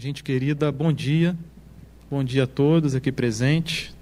[0.00, 1.36] Gente querida, bom dia.
[2.08, 3.92] Bom dia a todos aqui presentes.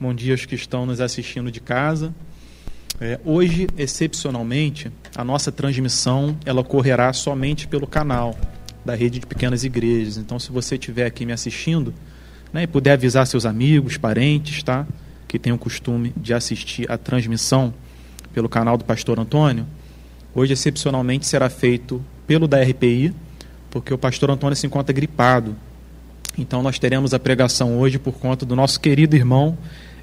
[0.00, 2.14] Bom dia aos que estão nos assistindo de casa.
[2.98, 8.34] É, hoje, excepcionalmente, a nossa transmissão ela ocorrerá somente pelo canal
[8.82, 10.16] da rede de pequenas igrejas.
[10.16, 11.92] Então, se você estiver aqui me assistindo
[12.50, 14.86] né, e puder avisar seus amigos, parentes, tá,
[15.28, 17.74] que têm o costume de assistir a transmissão
[18.32, 19.66] pelo canal do Pastor Antônio,
[20.34, 23.12] hoje excepcionalmente será feito pelo da RPI
[23.76, 25.54] porque o pastor Antônio se encontra gripado.
[26.38, 29.58] Então nós teremos a pregação hoje por conta do nosso querido irmão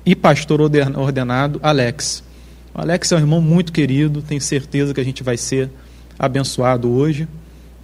[0.05, 2.23] e pastor ordenado Alex.
[2.71, 5.71] O Alex é um irmão muito querido, tenho certeza que a gente vai ser
[6.19, 7.27] abençoado hoje.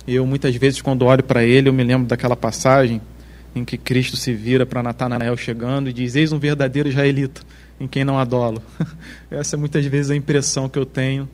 [0.07, 3.01] Eu muitas vezes quando olho para ele, eu me lembro daquela passagem
[3.55, 7.41] em que Cristo se vira para Natanael chegando e diz: "Eis um verdadeiro israelita,
[7.79, 8.61] em quem não adolo".
[9.31, 11.27] Essa é muitas vezes a impressão que eu tenho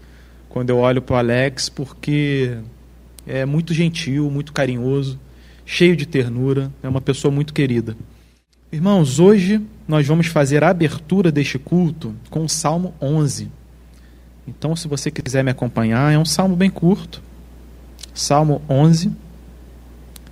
[0.47, 2.57] quando eu olho para o Alex, porque
[3.25, 5.19] é muito gentil, muito carinhoso,
[5.65, 7.97] cheio de ternura, é uma pessoa muito querida.
[8.71, 13.49] Irmãos, hoje nós vamos fazer a abertura deste culto com o Salmo 11.
[14.47, 17.21] Então, se você quiser me acompanhar, é um salmo bem curto.
[18.13, 19.11] Salmo 11,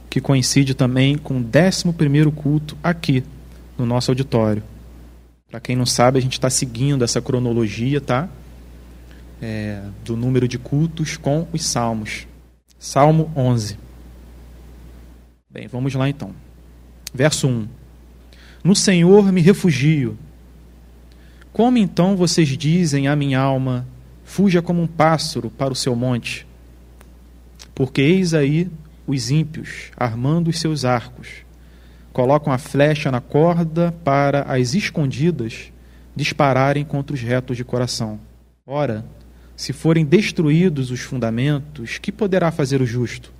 [0.10, 3.24] que coincide também com o 11 culto aqui
[3.78, 4.64] no nosso auditório.
[5.50, 8.30] Para quem não sabe, a gente está seguindo essa cronologia, tá?
[9.42, 12.28] É, do número de cultos com os salmos.
[12.84, 13.80] Salmo 11.
[15.50, 16.36] Bem, vamos lá então.
[17.14, 17.66] Verso 1.
[18.62, 20.18] No Senhor me refugio.
[21.54, 23.88] Como então vocês dizem à minha alma:
[24.26, 26.46] fuja como um pássaro para o seu monte?
[27.74, 28.70] Porque eis aí
[29.08, 31.30] os ímpios armando os seus arcos.
[32.12, 35.72] Colocam a flecha na corda para as escondidas
[36.14, 38.20] dispararem contra os retos de coração.
[38.68, 39.06] Ora,
[39.56, 43.32] se forem destruídos os fundamentos, que poderá fazer o justo?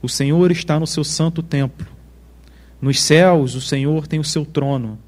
[0.00, 1.86] O Senhor está no seu santo templo.
[2.80, 4.98] Nos céus, o Senhor tem o seu trono.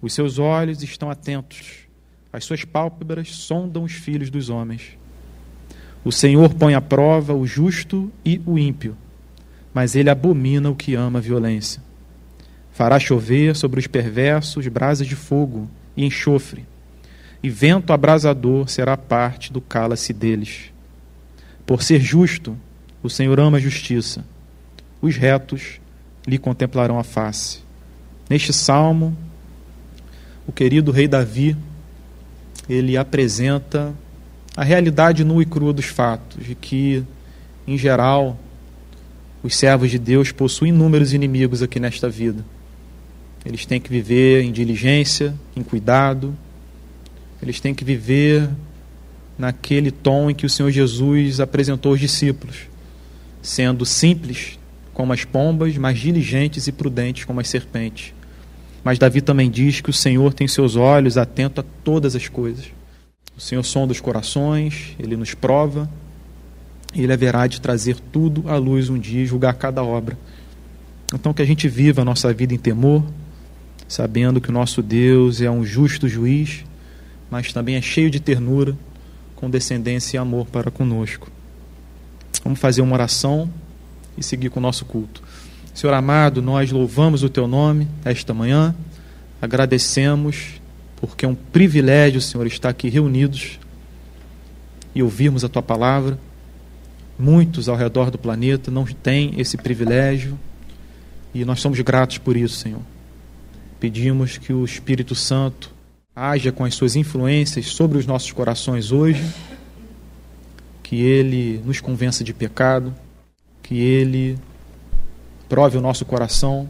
[0.00, 1.86] Os seus olhos estão atentos.
[2.32, 4.96] As suas pálpebras sondam os filhos dos homens.
[6.04, 8.96] O Senhor põe à prova o justo e o ímpio,
[9.74, 11.82] mas ele abomina o que ama a violência.
[12.72, 16.64] Fará chover sobre os perversos brasas de fogo e enxofre
[17.42, 20.72] e vento abrasador será parte do cálice deles.
[21.64, 22.56] Por ser justo,
[23.02, 24.24] o Senhor ama a justiça.
[25.00, 25.80] Os retos
[26.26, 27.60] lhe contemplarão a face.
[28.28, 29.16] Neste salmo,
[30.46, 31.56] o querido rei Davi,
[32.68, 33.94] ele apresenta
[34.56, 37.04] a realidade nua e crua dos fatos, de que,
[37.66, 38.36] em geral,
[39.42, 42.44] os servos de Deus possuem inúmeros inimigos aqui nesta vida.
[43.44, 46.36] Eles têm que viver em diligência, em cuidado,
[47.42, 48.48] eles têm que viver
[49.38, 52.62] naquele tom em que o Senhor Jesus apresentou os discípulos,
[53.40, 54.58] sendo simples
[54.92, 58.12] como as pombas, mas diligentes e prudentes como as serpentes.
[58.82, 62.66] Mas Davi também diz que o Senhor tem seus olhos atentos a todas as coisas.
[63.36, 65.88] O Senhor sonda os corações, ele nos prova,
[66.92, 70.18] e ele haverá de trazer tudo à luz um dia e julgar cada obra.
[71.14, 73.04] Então que a gente viva a nossa vida em temor,
[73.86, 76.64] sabendo que o nosso Deus é um justo juiz
[77.30, 78.76] mas também é cheio de ternura,
[79.36, 81.30] condescendência e amor para conosco.
[82.42, 83.50] Vamos fazer uma oração
[84.16, 85.22] e seguir com o nosso culto.
[85.74, 88.74] Senhor amado, nós louvamos o teu nome esta manhã,
[89.40, 90.60] agradecemos,
[90.96, 93.60] porque é um privilégio, Senhor, estar aqui reunidos
[94.94, 96.18] e ouvirmos a tua palavra.
[97.16, 100.38] Muitos ao redor do planeta não têm esse privilégio
[101.32, 102.82] e nós somos gratos por isso, Senhor.
[103.78, 105.72] Pedimos que o Espírito Santo
[106.18, 109.24] haja com as suas influências sobre os nossos corações hoje,
[110.82, 112.92] que ele nos convença de pecado,
[113.62, 114.36] que ele
[115.48, 116.68] prove o nosso coração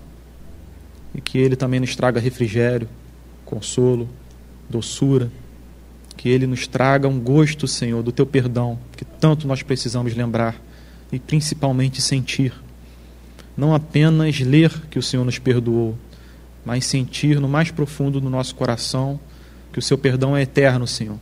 [1.15, 2.87] e que ele também nos traga refrigério,
[3.47, 4.07] consolo,
[4.69, 5.31] doçura,
[6.15, 10.61] que ele nos traga um gosto, Senhor, do teu perdão, que tanto nós precisamos lembrar
[11.11, 12.53] e principalmente sentir.
[13.57, 15.97] Não apenas ler que o Senhor nos perdoou,
[16.67, 19.19] mas sentir no mais profundo do nosso coração
[19.79, 21.21] que o seu perdão é eterno, Senhor,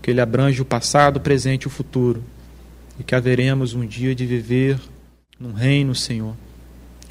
[0.00, 2.22] que ele abrange o passado, o presente e o futuro,
[2.96, 4.78] e que haveremos um dia de viver
[5.38, 6.36] num reino, Senhor,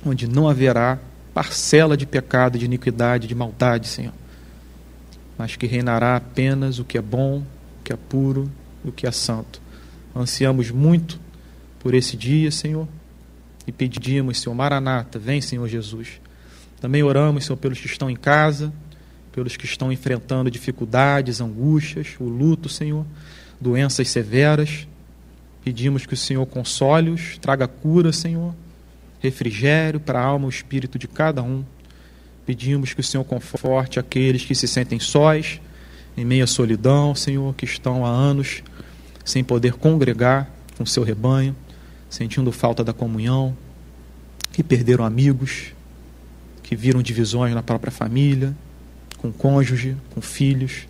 [0.06, 0.98] onde não haverá
[1.34, 4.14] parcela de pecado, de iniquidade, de maldade, Senhor,
[5.38, 8.50] mas que reinará apenas o que é bom, o que é puro
[8.86, 9.62] o que é santo.
[10.16, 11.20] Ansiamos muito
[11.80, 12.88] por esse dia, Senhor,
[13.68, 16.22] e pedimos, Senhor, Maranata, vem, Senhor Jesus.
[16.80, 18.72] Também oramos, Senhor, pelos que estão em casa,
[19.38, 23.06] pelos que estão enfrentando dificuldades, angústias, o luto, Senhor,
[23.62, 24.88] doenças severas.
[25.64, 28.56] Pedimos que o Senhor console-os, traga cura, Senhor,
[29.20, 31.64] refrigério para a alma e o espírito de cada um.
[32.48, 35.62] Pedimos que o Senhor conforte aqueles que se sentem sós,
[36.18, 38.64] em meio à solidão, Senhor, que estão há anos
[39.24, 41.56] sem poder congregar com seu rebanho,
[42.10, 43.56] sentindo falta da comunhão,
[44.52, 45.76] que perderam amigos,
[46.64, 48.56] que viram divisões na própria família,
[49.18, 50.88] com cônjuge, com filhos.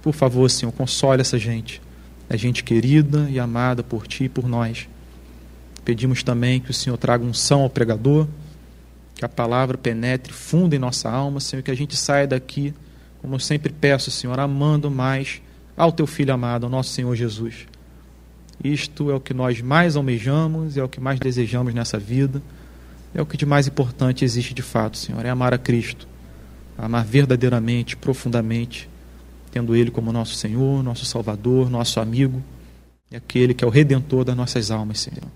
[0.00, 1.80] Por favor, Senhor, console essa gente.
[2.28, 4.88] É gente querida e amada por Ti e por nós.
[5.84, 8.26] Pedimos também que o Senhor traga unção ao pregador,
[9.14, 12.72] que a palavra penetre fundo em nossa alma, Senhor, que a gente saia daqui,
[13.20, 15.42] como eu sempre peço, Senhor, amando mais
[15.76, 17.66] ao Teu Filho amado, ao nosso Senhor Jesus.
[18.62, 22.40] Isto é o que nós mais almejamos, é o que mais desejamos nessa vida,
[23.14, 26.06] é o que de mais importante existe de fato, Senhor, é amar a Cristo,
[26.76, 28.88] amar verdadeiramente, profundamente,
[29.50, 32.42] tendo Ele como nosso Senhor, nosso Salvador, nosso amigo,
[33.10, 35.30] e aquele que é o redentor das nossas almas, Senhor.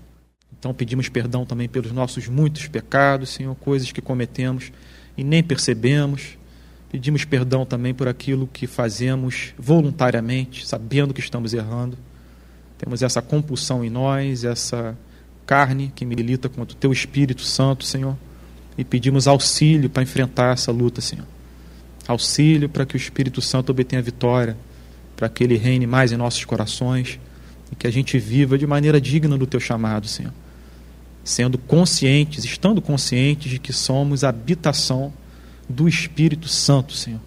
[0.59, 4.71] Então pedimos perdão também pelos nossos muitos pecados, Senhor, coisas que cometemos
[5.15, 6.37] e nem percebemos.
[6.89, 11.97] Pedimos perdão também por aquilo que fazemos voluntariamente, sabendo que estamos errando.
[12.77, 14.97] Temos essa compulsão em nós, essa
[15.45, 18.17] carne que milita contra o Teu Espírito Santo, Senhor,
[18.77, 21.25] e pedimos auxílio para enfrentar essa luta, Senhor
[22.07, 24.57] auxílio para que o Espírito Santo obtenha vitória,
[25.15, 27.19] para que ele reine mais em nossos corações
[27.71, 30.33] e que a gente viva de maneira digna do teu chamado, Senhor.
[31.23, 35.11] Sendo conscientes, estando conscientes de que somos habitação
[35.67, 37.19] do Espírito Santo, Senhor.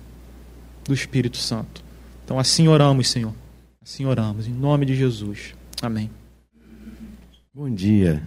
[0.84, 1.84] Do Espírito Santo.
[2.24, 3.34] Então assim oramos, Senhor.
[3.82, 5.54] Assim oramos, em nome de Jesus.
[5.82, 6.10] Amém.
[7.52, 8.22] Bom dia.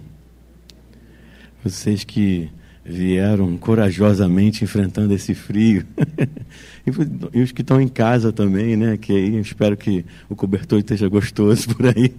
[1.63, 2.51] Vocês que
[2.85, 5.85] vieram corajosamente enfrentando esse frio.
[7.33, 8.97] e os que estão em casa também, né?
[8.97, 12.13] Que aí espero que o cobertor esteja gostoso por aí.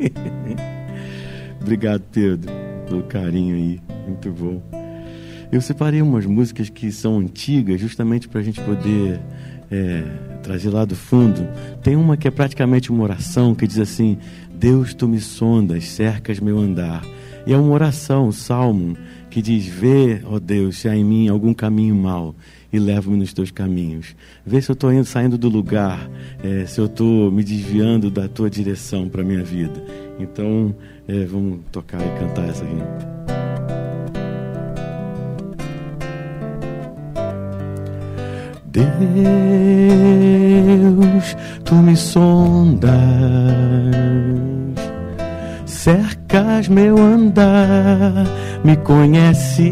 [1.61, 2.50] Obrigado, Pedro,
[2.88, 3.81] pelo carinho aí.
[4.06, 4.62] Muito bom.
[5.52, 9.20] Eu separei umas músicas que são antigas, justamente para a gente poder
[9.70, 10.02] é,
[10.43, 11.46] trazer lá do fundo.
[11.82, 14.19] Tem uma que é praticamente uma oração que diz assim:
[14.52, 17.05] Deus, tu me sondas, cercas meu andar.
[17.46, 18.96] E é uma oração, um salmo
[19.35, 22.37] que diz: Vê, ó Deus, se há em mim algum caminho mau
[22.73, 24.15] e leva-me nos teus caminhos.
[24.47, 26.09] Vê se eu estou saindo do lugar,
[26.41, 29.85] é, se eu estou me desviando da tua direção para a minha vida.
[30.21, 30.73] Então,
[31.09, 32.77] é, vamos tocar e cantar essa aqui.
[38.67, 38.87] Deus,
[41.65, 42.95] tu me sondas
[45.85, 48.25] cercas meu andar,
[48.65, 49.69] me conheces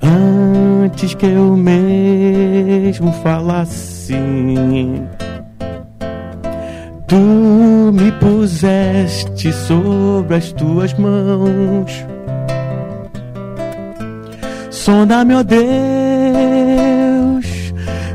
[0.00, 4.14] antes que eu mesmo falasse.
[7.08, 12.06] Tu me puseste sobre as tuas mãos.
[14.70, 15.64] Sonda-me, ó Deus,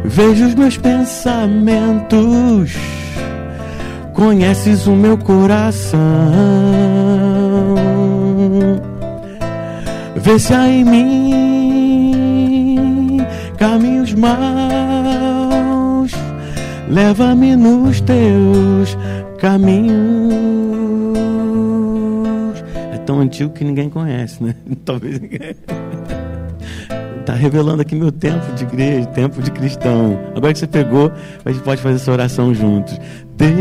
[0.06, 2.95] veja os meus pensamentos
[4.16, 6.00] conheces o meu coração.
[10.16, 12.16] Vê se há em mim
[13.58, 14.34] caminhos maus,
[16.90, 18.98] leva-me nos teus
[19.38, 20.34] caminhos.
[22.94, 24.56] É tão antigo que ninguém conhece, né?
[24.86, 25.56] Talvez ninguém.
[27.20, 30.20] Está revelando aqui meu tempo de igreja, tempo de cristão.
[30.36, 31.12] Agora que você pegou,
[31.44, 33.00] a gente pode fazer essa oração juntos.
[33.38, 33.56] Deus,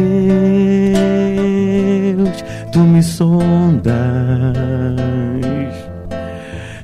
[2.73, 3.95] tu me sondas,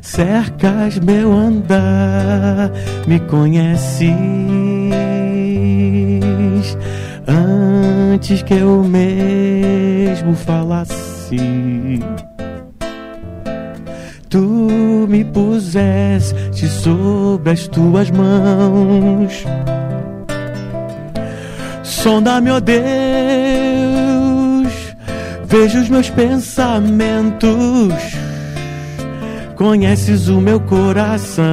[0.00, 2.72] cercas meu andar,
[3.06, 4.10] me conheces
[7.26, 12.00] antes que eu mesmo falasse.
[14.28, 19.44] Tu me puseste sobre as tuas mãos
[21.90, 22.78] Sonda-me, ó oh Deus,
[25.44, 27.92] veja os meus pensamentos,
[29.56, 31.44] conheces o meu coração.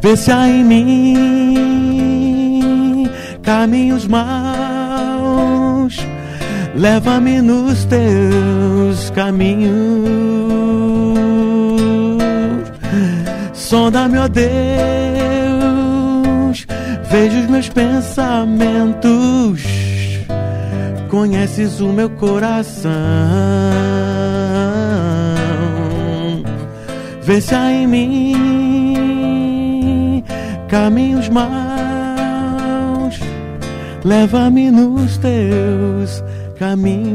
[0.00, 1.90] Vê se há em mim
[3.42, 5.98] caminhos maus,
[6.76, 9.74] leva-me nos teus caminhos.
[13.52, 15.53] Sonda-me, ó oh Deus
[17.16, 19.62] Vejo os meus pensamentos,
[21.08, 22.90] conheces o meu coração.
[27.22, 29.04] Vê se há em mim
[30.66, 31.46] caminhos maus,
[34.04, 36.20] leva-me nos teus
[36.58, 37.14] caminhos.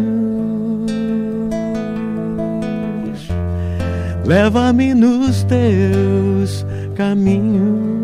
[4.23, 6.65] Leva-me nos teus
[6.95, 7.99] caminhos.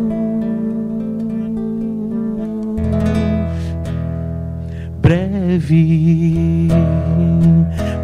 [5.56, 6.68] Breve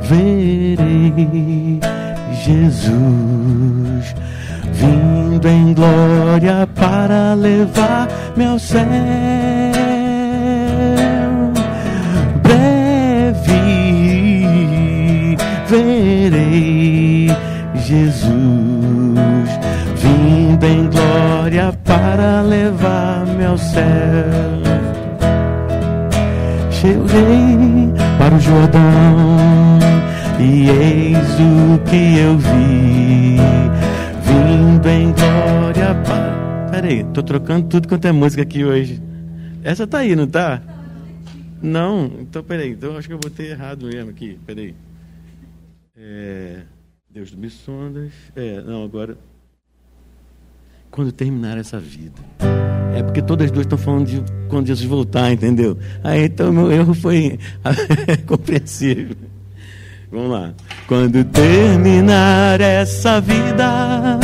[0.00, 1.80] verei
[2.32, 4.14] Jesus
[4.73, 8.82] vindo em glória para levar-me ao céu.
[12.42, 13.37] Breve
[15.68, 17.28] verei
[17.75, 18.30] Jesus
[19.97, 24.62] vindo em glória para levar-me ao céu.
[26.82, 29.78] Cheguei para o Jordão
[30.40, 33.36] e eis o que eu vi
[34.24, 36.68] vindo em glória para.
[36.72, 39.00] Peraí, tô trocando tudo quanto é música aqui hoje.
[39.62, 40.60] Essa tá aí, não tá?
[41.62, 44.74] Não, então peraí, então acho que eu botei errado mesmo aqui, peraí.
[45.96, 46.62] É,
[47.08, 48.10] Deus me sondas.
[48.34, 49.16] É, não, agora.
[50.90, 52.20] Quando terminar essa vida.
[52.94, 55.78] É porque todas as duas estão falando de quando Jesus voltar, entendeu?
[56.04, 57.38] Aí então meu erro foi
[58.26, 59.16] compreensível.
[60.11, 60.50] Vamos lá.
[60.87, 64.20] Quando terminar essa vida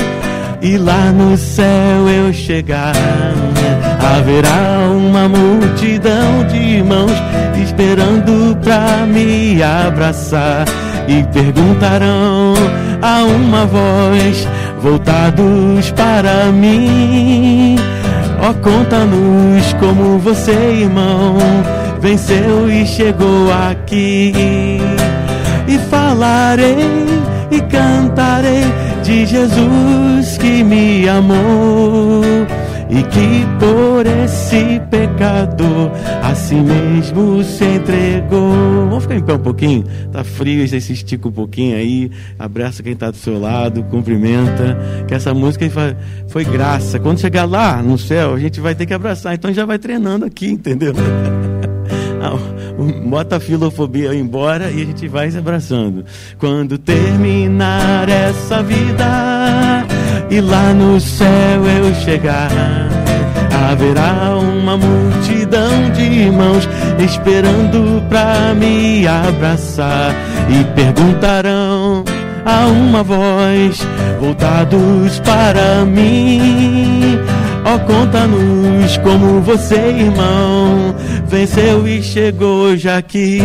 [0.60, 2.94] e lá no céu eu chegar,
[4.16, 7.12] haverá uma multidão de irmãos
[7.62, 10.66] esperando pra me abraçar
[11.08, 12.52] e perguntarão
[13.00, 14.46] a uma voz
[14.82, 17.76] voltados para mim.
[18.48, 21.36] Oh, conta-nos como você, irmão,
[22.00, 24.32] venceu e chegou aqui.
[25.66, 27.04] E falarei
[27.50, 28.64] e cantarei
[29.02, 32.22] de Jesus que me amou
[32.90, 35.64] e que por esse pecado
[36.22, 38.50] a si mesmo se entregou.
[38.88, 39.84] Vamos ficar em pé um pouquinho?
[40.12, 44.76] Tá frio, você se estica um pouquinho aí, abraça quem está do seu lado, cumprimenta.
[45.06, 45.66] Que essa música
[46.28, 46.98] foi, graça.
[46.98, 49.34] Quando chegar lá no céu, a gente vai ter que abraçar.
[49.34, 50.94] Então já vai treinando aqui, entendeu?
[52.78, 56.04] bota a filofobia embora e a gente vai se abraçando.
[56.38, 59.84] Quando terminar essa vida
[60.30, 62.50] e lá no céu eu chegar,
[63.70, 66.68] haverá uma multidão de irmãos
[66.98, 70.14] esperando pra me abraçar
[70.48, 72.04] e perguntarão
[72.44, 73.86] a uma voz
[74.20, 77.18] voltados para mim
[77.74, 80.94] oh, conta-nos como você, irmão,
[81.26, 83.40] venceu e chegou já aqui.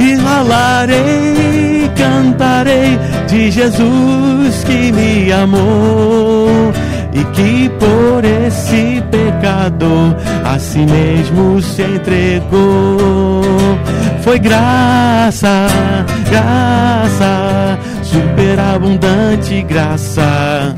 [0.00, 2.98] E falarei, cantarei
[3.28, 6.72] de Jesus que me amou
[7.12, 13.42] e que por esse pecado a si mesmo se entregou.
[14.22, 15.66] Foi graça,
[16.30, 20.74] graça, superabundante graça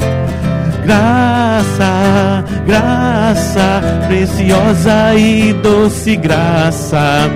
[0.84, 7.30] Graça, graça, preciosa e doce graça.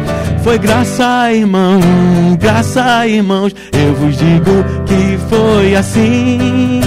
[0.44, 1.80] Foi graça, irmão,
[2.38, 3.54] graça, irmãos.
[3.72, 6.80] Eu vos digo que foi assim.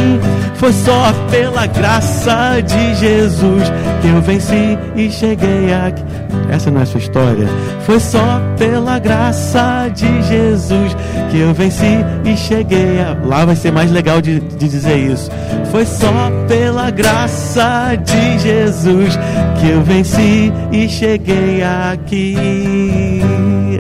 [0.62, 3.64] Foi só pela graça de Jesus
[4.00, 6.04] que eu venci e cheguei aqui.
[6.52, 7.48] Essa não é a sua história.
[7.84, 10.96] Foi só pela graça de Jesus
[11.32, 13.00] que eu venci e cheguei.
[13.02, 13.18] A...
[13.26, 15.32] Lá vai ser mais legal de, de dizer isso.
[15.72, 19.18] Foi só pela graça de Jesus
[19.60, 22.38] que eu venci e cheguei aqui.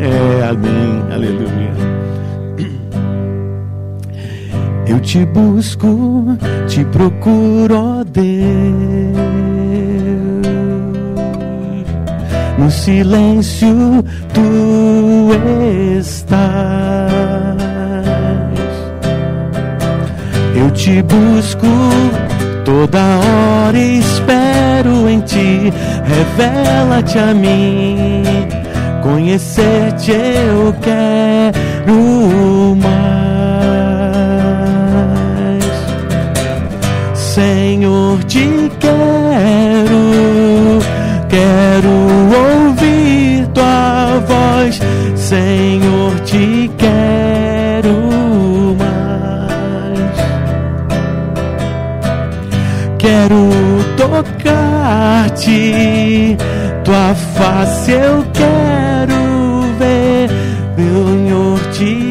[0.01, 1.60] É, amém, aleluia.
[4.91, 8.25] Eu te busco, te procuro, ó Deus.
[12.57, 15.31] No silêncio tu
[15.97, 16.35] estás.
[20.57, 21.67] Eu te busco
[22.65, 25.71] toda hora, espero em ti.
[26.03, 28.23] Revela-te a mim.
[29.01, 33.00] Conhecer-te eu quero mais.
[37.81, 40.01] Senhor, te quero,
[41.27, 41.89] quero
[42.37, 44.79] ouvir tua voz,
[45.15, 47.95] Senhor, te quero
[48.77, 50.15] mais.
[52.99, 53.49] Quero
[53.97, 55.57] tocar-te,
[56.83, 60.29] tua face eu quero ver,
[60.77, 62.10] Senhor, te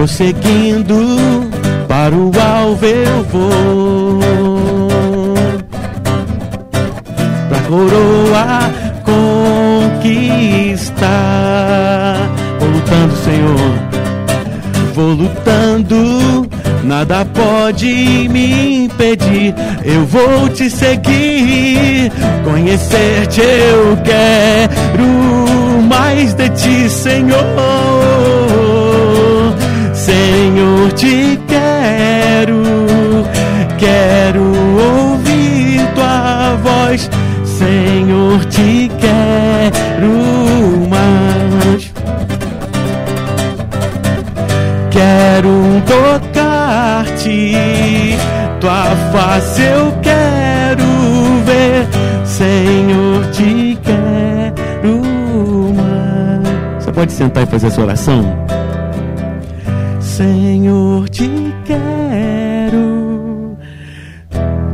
[0.00, 0.96] Prosseguindo
[1.86, 4.18] para o alvo eu vou.
[7.50, 8.70] pra coroa
[10.00, 10.96] conquistar.
[12.58, 13.74] Vou lutando, Senhor,
[14.94, 16.48] vou lutando,
[16.82, 19.54] nada pode me impedir.
[19.84, 22.10] Eu vou te seguir,
[22.42, 25.04] conhecer-te eu quero
[25.86, 28.69] mais de ti, Senhor.
[30.10, 32.62] Senhor, te quero,
[33.78, 37.08] quero ouvir tua voz.
[37.44, 40.10] Senhor, te quero
[40.90, 41.92] mais.
[44.90, 47.54] Quero tocar-te,
[48.58, 50.88] tua face eu quero
[51.44, 51.86] ver.
[52.24, 55.02] Senhor, te quero
[55.76, 56.82] mais.
[56.82, 58.59] Você pode sentar e fazer essa oração?
[61.10, 61.28] Te
[61.64, 63.56] quero,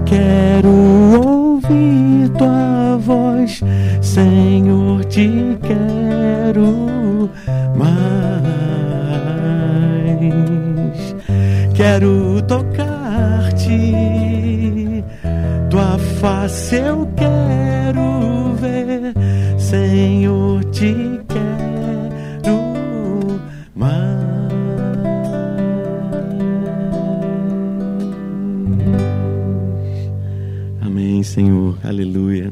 [0.04, 0.70] quero
[1.18, 3.62] ouvir tua voz,
[4.02, 7.30] Senhor, te quero
[7.74, 7.96] mais,
[11.74, 13.94] quero tocar-te,
[15.70, 19.14] tua face eu quero ver,
[19.58, 21.15] Senhor, te
[31.36, 31.78] Senhor.
[31.84, 32.50] Aleluia.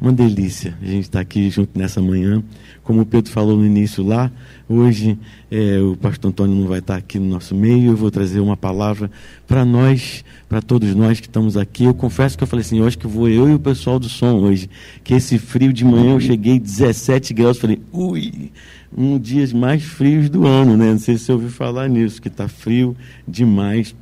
[0.00, 2.40] Uma delícia a gente estar aqui junto nessa manhã.
[2.84, 4.30] Como o Pedro falou no início lá,
[4.68, 5.18] hoje
[5.50, 7.90] é, o pastor Antônio não vai estar aqui no nosso meio.
[7.90, 9.10] Eu vou trazer uma palavra
[9.44, 11.82] para nós, para todos nós que estamos aqui.
[11.82, 14.08] Eu confesso que eu falei assim: eu acho que vou eu e o pessoal do
[14.08, 14.70] som hoje.
[15.02, 17.58] Que esse frio de manhã eu cheguei 17 graus.
[17.58, 18.52] Falei, ui,
[18.96, 20.92] um dias mais frios do ano, né?
[20.92, 23.96] Não sei se você ouviu falar nisso, que está frio demais.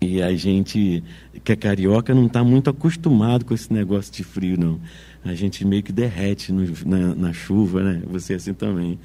[0.00, 1.02] E a gente,
[1.42, 4.78] que é carioca, não está muito acostumado com esse negócio de frio, não.
[5.24, 8.02] A gente meio que derrete no, na, na, chuva, né?
[8.10, 8.98] Você assim também.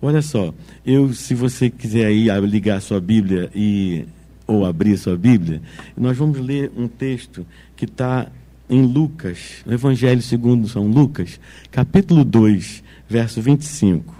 [0.00, 4.06] Olha só, eu, se você quiser aí ligar sua Bíblia e
[4.46, 5.60] ou abrir sua Bíblia,
[5.96, 7.44] nós vamos ler um texto
[7.74, 8.28] que está
[8.70, 14.14] em Lucas, no Evangelho segundo São Lucas, capítulo 2, verso 25.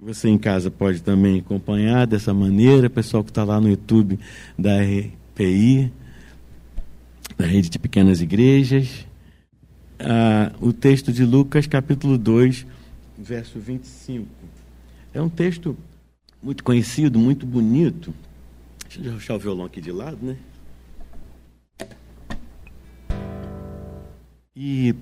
[0.00, 4.18] Você em casa pode também acompanhar dessa maneira, pessoal que está lá no YouTube
[4.58, 4.80] da
[5.30, 5.92] RPI,
[7.36, 9.06] da Rede de Pequenas Igrejas.
[9.98, 12.66] Ah, o texto de Lucas, capítulo 2,
[13.18, 14.26] verso 25.
[15.14, 15.76] É um texto
[16.42, 18.12] muito conhecido, muito bonito.
[18.84, 20.36] Deixa eu deixar o violão aqui de lado, né?
[24.54, 24.94] E,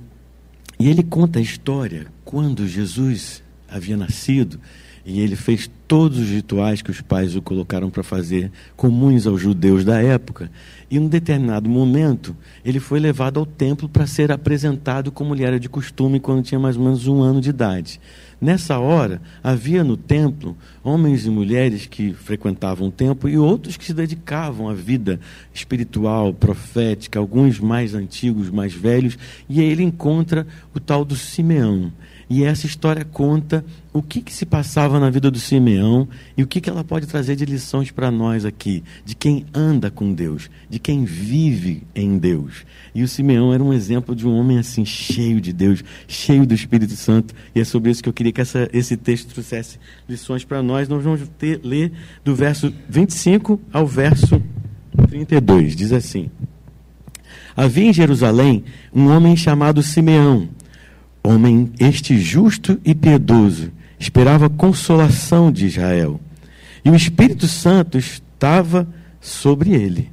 [0.79, 4.61] e ele conta a história quando Jesus havia nascido
[5.09, 9.41] e ele fez todos os rituais que os pais o colocaram para fazer, comuns aos
[9.41, 10.51] judeus da época.
[10.91, 15.45] E em um determinado momento, ele foi levado ao templo para ser apresentado como lhe
[15.45, 17.99] era de costume quando tinha mais ou menos um ano de idade.
[18.39, 23.87] Nessa hora, havia no templo homens e mulheres que frequentavam o templo e outros que
[23.87, 25.19] se dedicavam à vida
[25.55, 29.17] espiritual, profética, alguns mais antigos, mais velhos,
[29.49, 31.91] e aí ele encontra o tal do Simeão.
[32.31, 36.47] E essa história conta o que, que se passava na vida do Simeão e o
[36.47, 40.51] que, que ela pode trazer de lições para nós aqui, de quem anda com Deus,
[40.69, 42.67] de quem vive em Deus.
[42.95, 46.53] E o Simeão era um exemplo de um homem assim, cheio de Deus, cheio do
[46.53, 50.45] Espírito Santo, e é sobre isso que eu queria que essa, esse texto trouxesse lições
[50.45, 50.87] para nós.
[50.87, 54.43] Nós vamos ter, ler do verso 25 ao verso
[55.09, 55.75] 32.
[55.75, 56.31] Diz assim:
[57.57, 58.65] Havia em Jerusalém
[58.95, 60.49] um homem chamado Simeão
[61.23, 66.21] Homem este justo e piedoso, esperava consolação de Israel.
[66.85, 68.89] E o Espírito Santo estava
[69.21, 70.11] sobre ele.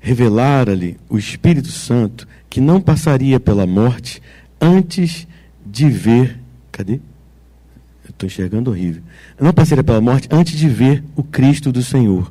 [0.00, 4.20] Revelara-lhe o Espírito Santo que não passaria pela morte
[4.60, 5.26] antes
[5.64, 6.38] de ver.
[6.70, 7.00] Cadê?
[8.08, 9.02] Estou enxergando horrível.
[9.40, 12.30] Não passaria pela morte antes de ver o Cristo do Senhor.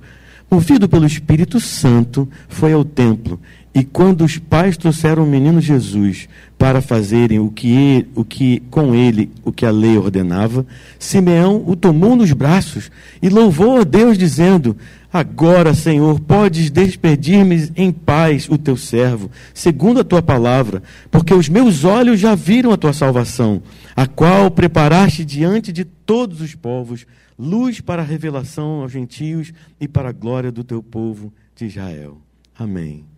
[0.50, 3.40] Movido pelo Espírito Santo, foi ao templo
[3.76, 8.94] e quando os pais trouxeram o menino Jesus para fazerem o que, o que com
[8.94, 10.66] ele o que a lei ordenava,
[11.00, 14.78] Simeão o tomou nos braços e louvou a Deus dizendo:
[15.12, 21.50] Agora, Senhor, podes despedir-me em paz o teu servo, segundo a tua palavra, porque os
[21.50, 23.62] meus olhos já viram a tua salvação,
[23.96, 27.08] a qual preparaste diante de todos os povos,
[27.38, 32.20] luz para a revelação aos gentios e para a glória do teu povo de Israel.
[32.58, 33.13] Amém.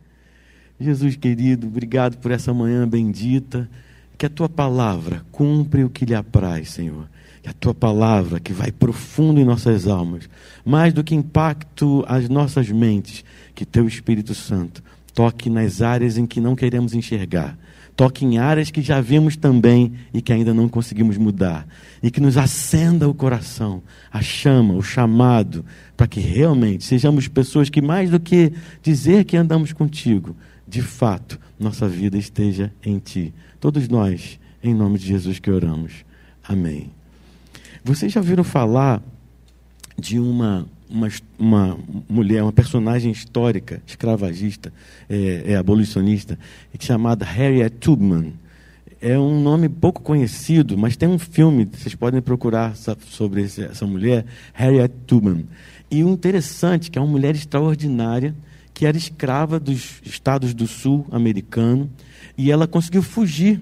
[0.79, 3.69] Jesus querido, obrigado por essa manhã bendita.
[4.17, 7.09] Que a tua palavra cumpre o que lhe apraz, Senhor.
[7.43, 10.29] Que a tua palavra, que vai profundo em nossas almas,
[10.63, 14.81] mais do que impacto as nossas mentes, que teu Espírito Santo
[15.13, 17.57] toque nas áreas em que não queremos enxergar.
[17.95, 21.65] Toque em áreas que já vimos também e que ainda não conseguimos mudar.
[22.03, 23.81] E que nos acenda o coração,
[24.11, 29.37] a chama, o chamado, para que realmente sejamos pessoas que, mais do que dizer que
[29.37, 30.35] andamos contigo,
[30.67, 33.33] de fato, nossa vida esteja em Ti.
[33.59, 36.03] Todos nós, em nome de Jesus que oramos.
[36.43, 36.91] Amém.
[37.83, 39.01] Vocês já ouviram falar
[39.97, 41.77] de uma, uma, uma
[42.09, 44.73] mulher, uma personagem histórica, escravagista,
[45.09, 46.37] é, é abolicionista,
[46.79, 48.33] chamada Harriet Tubman.
[49.01, 54.25] É um nome pouco conhecido, mas tem um filme, vocês podem procurar sobre essa mulher,
[54.53, 55.45] Harriet Tubman.
[55.91, 58.35] E o interessante é que é uma mulher extraordinária,
[58.73, 61.89] que era escrava dos estados do sul americano,
[62.37, 63.61] e ela conseguiu fugir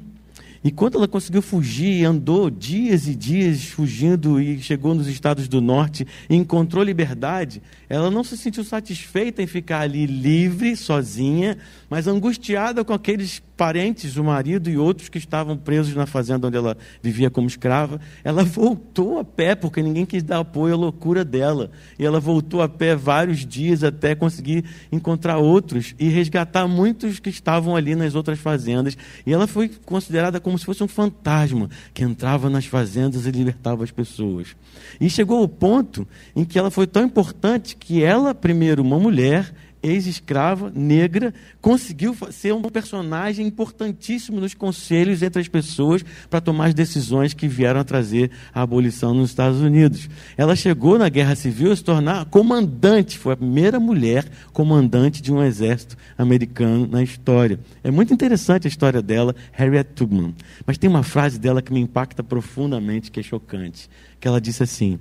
[0.63, 5.59] e quando ela conseguiu fugir, andou dias e dias fugindo e chegou nos estados do
[5.59, 11.57] norte e encontrou liberdade, ela não se sentiu satisfeita em ficar ali livre, sozinha,
[11.93, 16.57] mas angustiada com aqueles parentes, o marido e outros que estavam presos na fazenda onde
[16.57, 18.01] ela vivia como escrava.
[18.23, 21.69] Ela voltou a pé, porque ninguém quis dar apoio à loucura dela.
[21.99, 27.29] E ela voltou a pé vários dias até conseguir encontrar outros e resgatar muitos que
[27.29, 28.97] estavam ali nas outras fazendas.
[29.23, 33.83] E ela foi considerada como se fosse um fantasma que entrava nas fazendas e libertava
[33.83, 34.55] as pessoas.
[34.99, 39.53] E chegou ao ponto em que ela foi tão importante que ela, primeiro, uma mulher,
[39.83, 46.73] ex-escrava, negra, conseguiu ser um personagem importantíssimo nos conselhos entre as pessoas para tomar as
[46.73, 50.09] decisões que vieram a trazer a abolição nos Estados Unidos.
[50.37, 55.33] Ela chegou na Guerra Civil a se tornar comandante, foi a primeira mulher comandante de
[55.33, 57.59] um exército americano na história.
[57.83, 60.33] É muito interessante a história dela, Harriet Tubman.
[60.65, 64.63] Mas tem uma frase dela que me impacta profundamente, que é chocante, que ela disse
[64.63, 64.97] assim: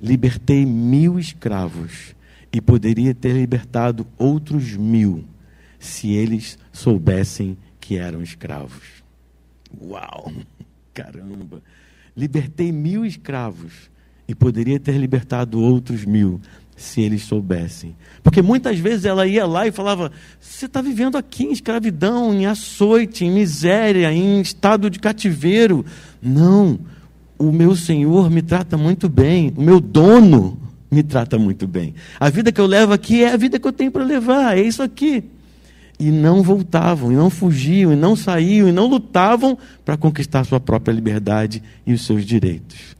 [0.00, 2.15] "Libertei mil escravos."
[2.56, 5.26] E poderia ter libertado outros mil
[5.78, 9.04] se eles soubessem que eram escravos.
[9.78, 10.32] Uau!
[10.94, 11.62] Caramba!
[12.16, 13.90] Libertei mil escravos
[14.26, 16.40] e poderia ter libertado outros mil
[16.74, 17.94] se eles soubessem.
[18.22, 22.46] Porque muitas vezes ela ia lá e falava: Você está vivendo aqui em escravidão, em
[22.46, 25.84] açoite, em miséria, em estado de cativeiro.
[26.22, 26.78] Não,
[27.38, 31.94] o meu Senhor me trata muito bem, o meu dono me trata muito bem.
[32.18, 34.62] A vida que eu levo aqui é a vida que eu tenho para levar, é
[34.62, 35.24] isso aqui.
[35.98, 40.60] E não voltavam, e não fugiam, e não saíam, e não lutavam para conquistar sua
[40.60, 42.96] própria liberdade e os seus direitos.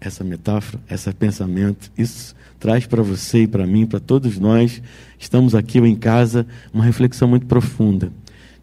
[0.00, 4.80] Essa metáfora, esse pensamento, isso traz para você e para mim, para todos nós,
[5.18, 8.12] estamos aqui ou em casa, uma reflexão muito profunda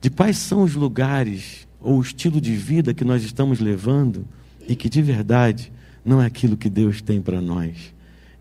[0.04, 4.28] de quais são os lugares ou o estilo de vida que nós estamos levando
[4.68, 5.72] e que de verdade
[6.04, 7.94] não é aquilo que Deus tem para nós.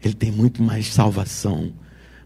[0.02, 1.72] Ele tem muito mais salvação,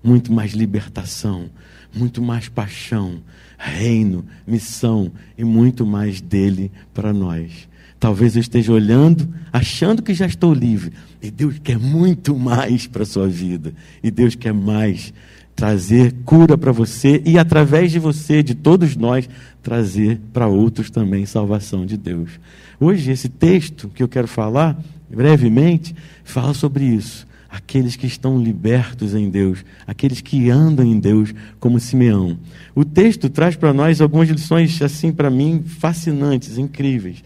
[0.03, 1.51] muito mais libertação,
[1.95, 3.21] muito mais paixão,
[3.59, 7.69] reino, missão e muito mais dele para nós.
[7.99, 10.93] Talvez eu esteja olhando, achando que já estou livre.
[11.23, 13.75] E Deus quer muito mais para a sua vida.
[14.03, 15.13] E Deus quer mais
[15.55, 19.29] trazer cura para você e, através de você, de todos nós,
[19.63, 22.39] trazer para outros também salvação de Deus.
[22.79, 24.79] Hoje, esse texto que eu quero falar,
[25.11, 31.35] brevemente, fala sobre isso aqueles que estão libertos em Deus, aqueles que andam em Deus
[31.59, 32.39] como Simeão.
[32.75, 37.23] O texto traz para nós algumas lições, assim, para mim, fascinantes, incríveis.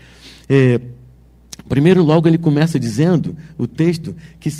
[0.48, 0.80] É,
[1.68, 4.50] Primeiro, logo ele começa dizendo, o texto, que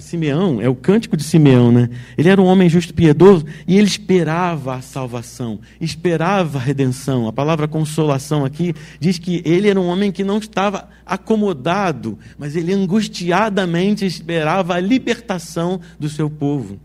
[0.00, 1.90] Simeão, é o cântico de Simeão, né?
[2.16, 7.26] Ele era um homem justo e piedoso e ele esperava a salvação, esperava a redenção.
[7.26, 12.56] A palavra consolação aqui diz que ele era um homem que não estava acomodado, mas
[12.56, 16.78] ele angustiadamente esperava a libertação do seu povo.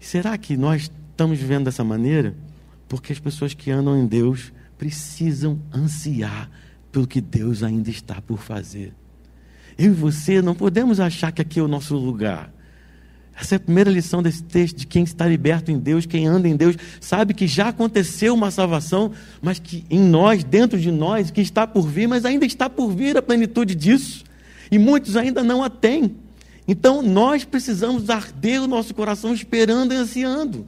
[0.00, 2.34] Será que nós estamos vivendo dessa maneira?
[2.88, 6.50] Porque as pessoas que andam em Deus precisam ansiar
[6.94, 8.94] pelo que Deus ainda está por fazer.
[9.76, 12.54] Eu e você não podemos achar que aqui é o nosso lugar.
[13.36, 16.48] Essa é a primeira lição desse texto, de quem está liberto em Deus, quem anda
[16.48, 19.10] em Deus, sabe que já aconteceu uma salvação,
[19.42, 22.92] mas que em nós, dentro de nós, que está por vir, mas ainda está por
[22.92, 24.22] vir a plenitude disso.
[24.70, 26.14] E muitos ainda não a têm.
[26.68, 30.64] Então nós precisamos arder o nosso coração esperando e ansiando.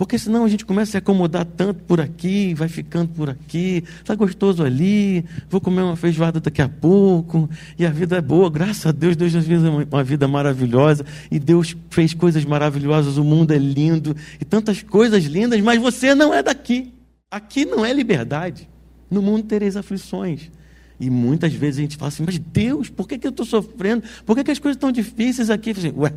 [0.00, 3.84] Porque senão a gente começa a se acomodar tanto por aqui, vai ficando por aqui,
[3.98, 8.48] está gostoso ali, vou comer uma feijoada daqui a pouco, e a vida é boa,
[8.48, 13.24] graças a Deus, Deus nos fez uma vida maravilhosa, e Deus fez coisas maravilhosas, o
[13.24, 16.94] mundo é lindo, e tantas coisas lindas, mas você não é daqui.
[17.30, 18.70] Aqui não é liberdade.
[19.10, 20.50] No mundo tereis aflições.
[20.98, 24.02] E muitas vezes a gente fala assim, mas Deus, por que, que eu estou sofrendo?
[24.24, 25.72] Por que, que as coisas estão difíceis aqui?
[25.72, 26.14] Assim, Ué,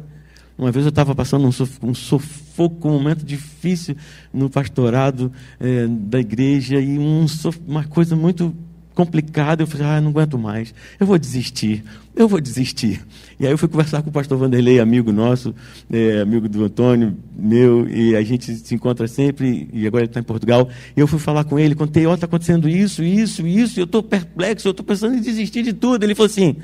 [0.57, 3.95] Uma vez eu estava passando um, um sufoco, um momento difícil
[4.31, 7.25] no pastorado é, da igreja e um,
[7.67, 8.55] uma coisa muito
[8.93, 9.63] complicada.
[9.63, 11.83] Eu falei, ah, não aguento mais, eu vou desistir,
[12.15, 13.01] eu vou desistir.
[13.39, 15.53] E aí eu fui conversar com o pastor Vanderlei, amigo nosso,
[15.91, 20.19] é, amigo do Antônio, meu, e a gente se encontra sempre, e agora ele está
[20.19, 20.69] em Portugal.
[20.95, 23.85] E eu fui falar com ele, contei, ó, oh, está acontecendo isso, isso, isso, eu
[23.85, 26.03] estou perplexo, eu estou pensando em desistir de tudo.
[26.03, 26.57] Ele falou assim,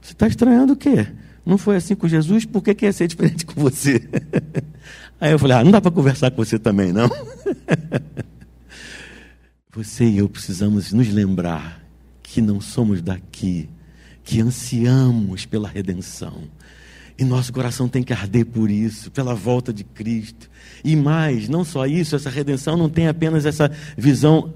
[0.00, 1.06] você está estranhando o quê?
[1.50, 4.08] Não foi assim com Jesus, por que, que ia ser diferente com você?
[5.20, 7.10] Aí eu falei, ah, não dá para conversar com você também, não?
[9.74, 11.84] Você e eu precisamos nos lembrar
[12.22, 13.68] que não somos daqui,
[14.22, 16.42] que ansiamos pela redenção.
[17.18, 20.48] E nosso coração tem que arder por isso, pela volta de Cristo.
[20.84, 24.52] E mais, não só isso, essa redenção não tem apenas essa visão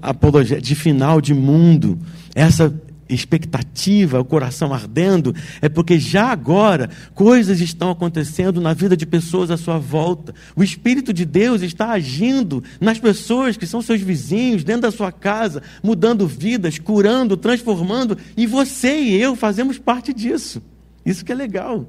[0.61, 1.99] de final de mundo,
[2.33, 2.73] essa
[3.07, 9.51] expectativa, o coração ardendo, é porque já agora coisas estão acontecendo na vida de pessoas
[9.51, 10.33] à sua volta.
[10.55, 15.11] O Espírito de Deus está agindo nas pessoas que são seus vizinhos, dentro da sua
[15.11, 20.61] casa, mudando vidas, curando, transformando, e você e eu fazemos parte disso.
[21.05, 21.87] Isso que é legal.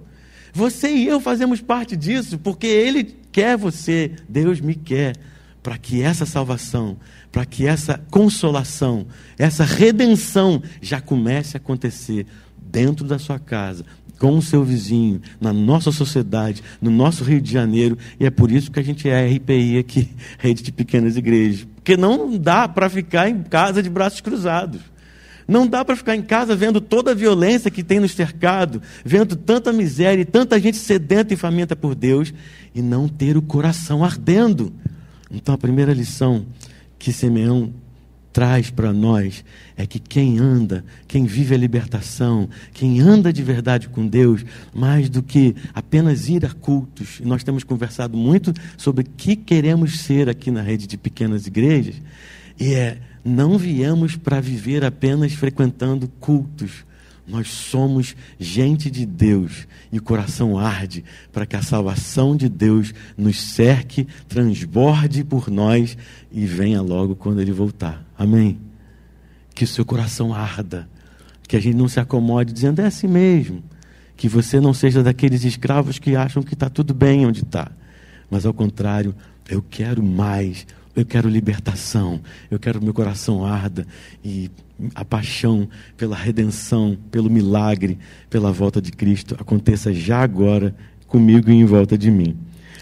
[0.53, 5.15] Você e eu fazemos parte disso porque Ele quer você, Deus me quer,
[5.63, 6.97] para que essa salvação
[7.37, 9.07] para que essa consolação,
[9.39, 12.27] essa redenção já comece a acontecer
[12.59, 13.85] dentro da sua casa,
[14.19, 18.51] com o seu vizinho, na nossa sociedade, no nosso Rio de Janeiro, e é por
[18.51, 20.09] isso que a gente é RPI aqui,
[20.41, 21.67] Rede de Pequenas Igrejas.
[21.75, 24.81] Porque não dá para ficar em casa de braços cruzados.
[25.47, 29.37] Não dá para ficar em casa vendo toda a violência que tem nos cercado, vendo
[29.37, 32.33] tanta miséria e tanta gente sedenta e faminta por Deus,
[32.75, 34.73] e não ter o coração ardendo.
[35.31, 36.47] Então a primeira lição
[36.99, 37.73] que Simeão
[38.37, 39.43] traz para nós
[39.79, 45.09] é que quem anda, quem vive a libertação, quem anda de verdade com Deus, mais
[45.09, 50.29] do que apenas ir a cultos, nós temos conversado muito sobre o que queremos ser
[50.29, 51.95] aqui na rede de pequenas igrejas,
[52.61, 56.85] e é não viemos para viver apenas frequentando cultos,
[57.27, 62.95] nós somos gente de Deus e o coração arde para que a salvação de Deus
[63.17, 65.99] nos cerque, transborde por nós
[66.31, 68.05] e venha logo quando Ele voltar.
[68.17, 68.59] Amém?
[69.55, 70.89] Que o seu coração arda,
[71.49, 73.63] que a gente não se acomode dizendo é assim mesmo,
[74.17, 77.73] que você não seja daqueles escravos que acham que está tudo bem onde está,
[78.31, 79.15] mas ao contrário,
[79.49, 83.87] eu quero mais, eu quero libertação, eu quero meu coração arda
[84.25, 84.51] e
[84.95, 87.99] a paixão pela redenção, pelo milagre,
[88.31, 90.75] pela volta de Cristo aconteça já agora
[91.07, 92.35] comigo e em volta de mim.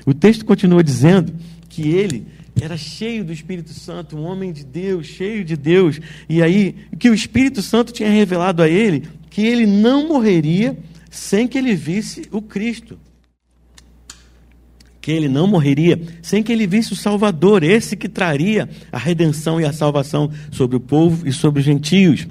[0.07, 1.35] O texto continua dizendo
[1.69, 2.25] que ele
[2.61, 7.11] era cheio do Espírito Santo, um homem de Deus, cheio de Deus, e aí que
[7.11, 10.79] o Espírito Santo tinha revelado a ele que ele não morreria
[11.11, 12.97] sem que ele visse o Cristo
[15.05, 19.61] que ele não morreria sem que ele visse o Salvador, esse que traria a redenção
[19.61, 22.27] e a salvação sobre o povo e sobre os gentios.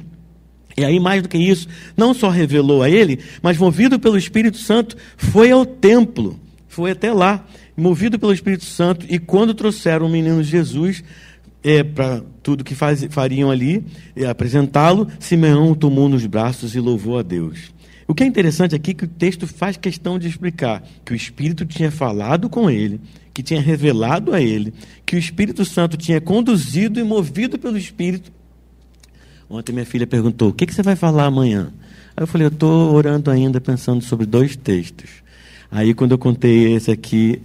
[0.75, 4.57] E aí, mais do que isso, não só revelou a ele, mas movido pelo Espírito
[4.57, 7.45] Santo, foi ao templo, foi até lá,
[7.77, 11.03] movido pelo Espírito Santo, e quando trouxeram o menino Jesus,
[11.63, 16.79] é, para tudo que faz, fariam ali, é, apresentá-lo, Simeão o tomou nos braços e
[16.79, 17.71] louvou a Deus.
[18.07, 21.15] O que é interessante aqui é que o texto faz questão de explicar que o
[21.15, 22.99] Espírito tinha falado com ele,
[23.33, 24.73] que tinha revelado a ele,
[25.05, 28.31] que o Espírito Santo tinha conduzido e movido pelo Espírito.
[29.49, 31.71] Ontem minha filha perguntou: o que, que você vai falar amanhã?
[32.15, 35.09] Aí eu falei: eu estou orando ainda, pensando sobre dois textos.
[35.71, 37.41] Aí quando eu contei esse aqui,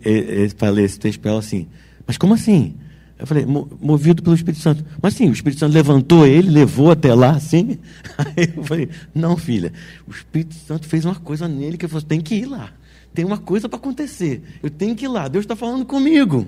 [0.56, 1.66] falei esse texto para ela assim:
[2.06, 2.74] mas como assim?
[3.18, 4.84] Eu falei, movido pelo Espírito Santo.
[5.02, 7.78] Mas sim, o Espírito Santo levantou ele, levou até lá, assim.
[8.16, 9.72] Aí eu falei, não, filha,
[10.06, 12.72] o Espírito Santo fez uma coisa nele que eu falei, tem que ir lá.
[13.12, 14.42] Tem uma coisa para acontecer.
[14.62, 15.26] Eu tenho que ir lá.
[15.26, 16.46] Deus está falando comigo.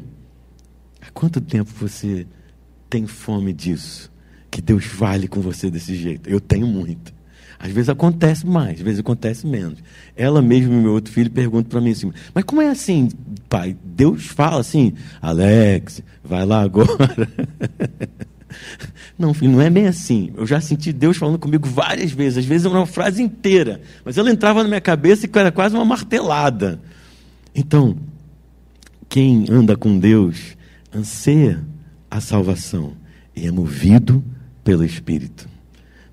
[1.00, 2.26] Há quanto tempo você
[2.88, 4.12] tem fome disso?
[4.50, 6.28] Que Deus fale com você desse jeito?
[6.28, 7.12] Eu tenho muito.
[7.62, 9.78] Às vezes acontece mais, às vezes acontece menos.
[10.16, 13.10] Ela mesma, meu outro filho, pergunta para mim assim: Mas como é assim,
[13.50, 13.76] pai?
[13.84, 16.88] Deus fala assim, Alex, vai lá agora.
[19.18, 20.32] Não, filho, não é bem assim.
[20.34, 24.30] Eu já senti Deus falando comigo várias vezes, às vezes uma frase inteira, mas ela
[24.30, 26.80] entrava na minha cabeça e era quase uma martelada.
[27.54, 27.96] Então,
[29.08, 30.56] quem anda com Deus
[30.92, 31.62] anseia
[32.10, 32.94] a salvação
[33.36, 34.24] e é movido
[34.64, 35.46] pelo Espírito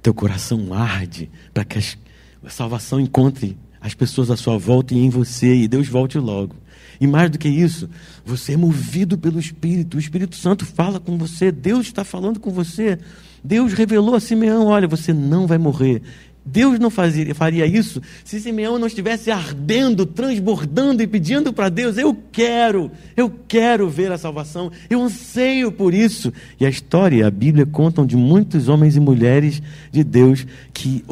[0.07, 5.09] teu coração arde para que a salvação encontre as pessoas à sua volta e em
[5.09, 6.55] você, e Deus volte logo.
[6.99, 7.89] E mais do que isso,
[8.25, 12.51] você é movido pelo Espírito, o Espírito Santo fala com você, Deus está falando com
[12.51, 12.97] você.
[13.43, 16.01] Deus revelou a Simeão: olha, você não vai morrer.
[16.49, 21.97] Deus não fazia, faria isso se Simeão não estivesse ardendo, transbordando e pedindo para Deus:
[21.97, 26.31] Eu quero, eu quero ver a salvação, eu anseio por isso.
[26.57, 31.03] E a história, a Bíblia contam de muitos homens e mulheres de Deus que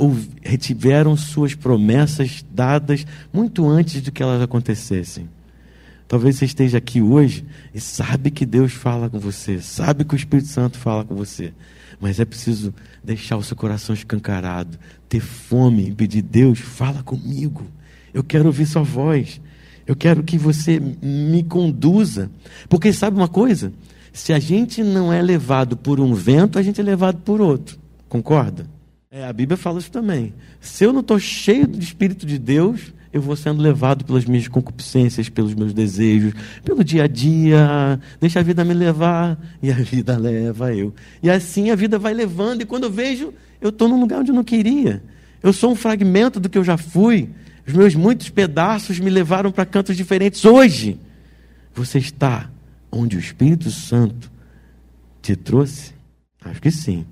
[0.41, 5.27] retiveram suas promessas dadas muito antes de que elas acontecessem.
[6.07, 7.43] Talvez você esteja aqui hoje
[7.73, 11.51] e sabe que Deus fala com você, sabe que o Espírito Santo fala com você,
[11.99, 14.77] mas é preciso deixar o seu coração escancarado,
[15.07, 17.65] ter fome e pedir: Deus, fala comigo.
[18.13, 19.41] Eu quero ouvir sua voz.
[19.85, 22.31] Eu quero que você me conduza.
[22.67, 23.71] Porque sabe uma coisa?
[24.11, 27.77] Se a gente não é levado por um vento, a gente é levado por outro.
[28.07, 28.65] Concorda?
[29.11, 30.33] É, a Bíblia fala isso também.
[30.59, 34.49] Se eu não estou cheio do Espírito de Deus, eu vou sendo levado pelas minhas
[34.49, 36.33] concupiscências, pelos meus desejos,
[36.65, 37.97] pelo dia a dia.
[38.19, 40.93] Deixa a vida me levar e a vida leva eu.
[41.23, 44.31] E assim a vida vai levando, e quando eu vejo, eu estou num lugar onde
[44.31, 45.01] eu não queria.
[45.41, 47.29] Eu sou um fragmento do que eu já fui.
[47.65, 50.43] Os meus muitos pedaços me levaram para cantos diferentes.
[50.43, 50.99] Hoje,
[51.73, 52.49] você está
[52.91, 54.29] onde o Espírito Santo
[55.21, 55.93] te trouxe?
[56.43, 57.05] Acho que sim.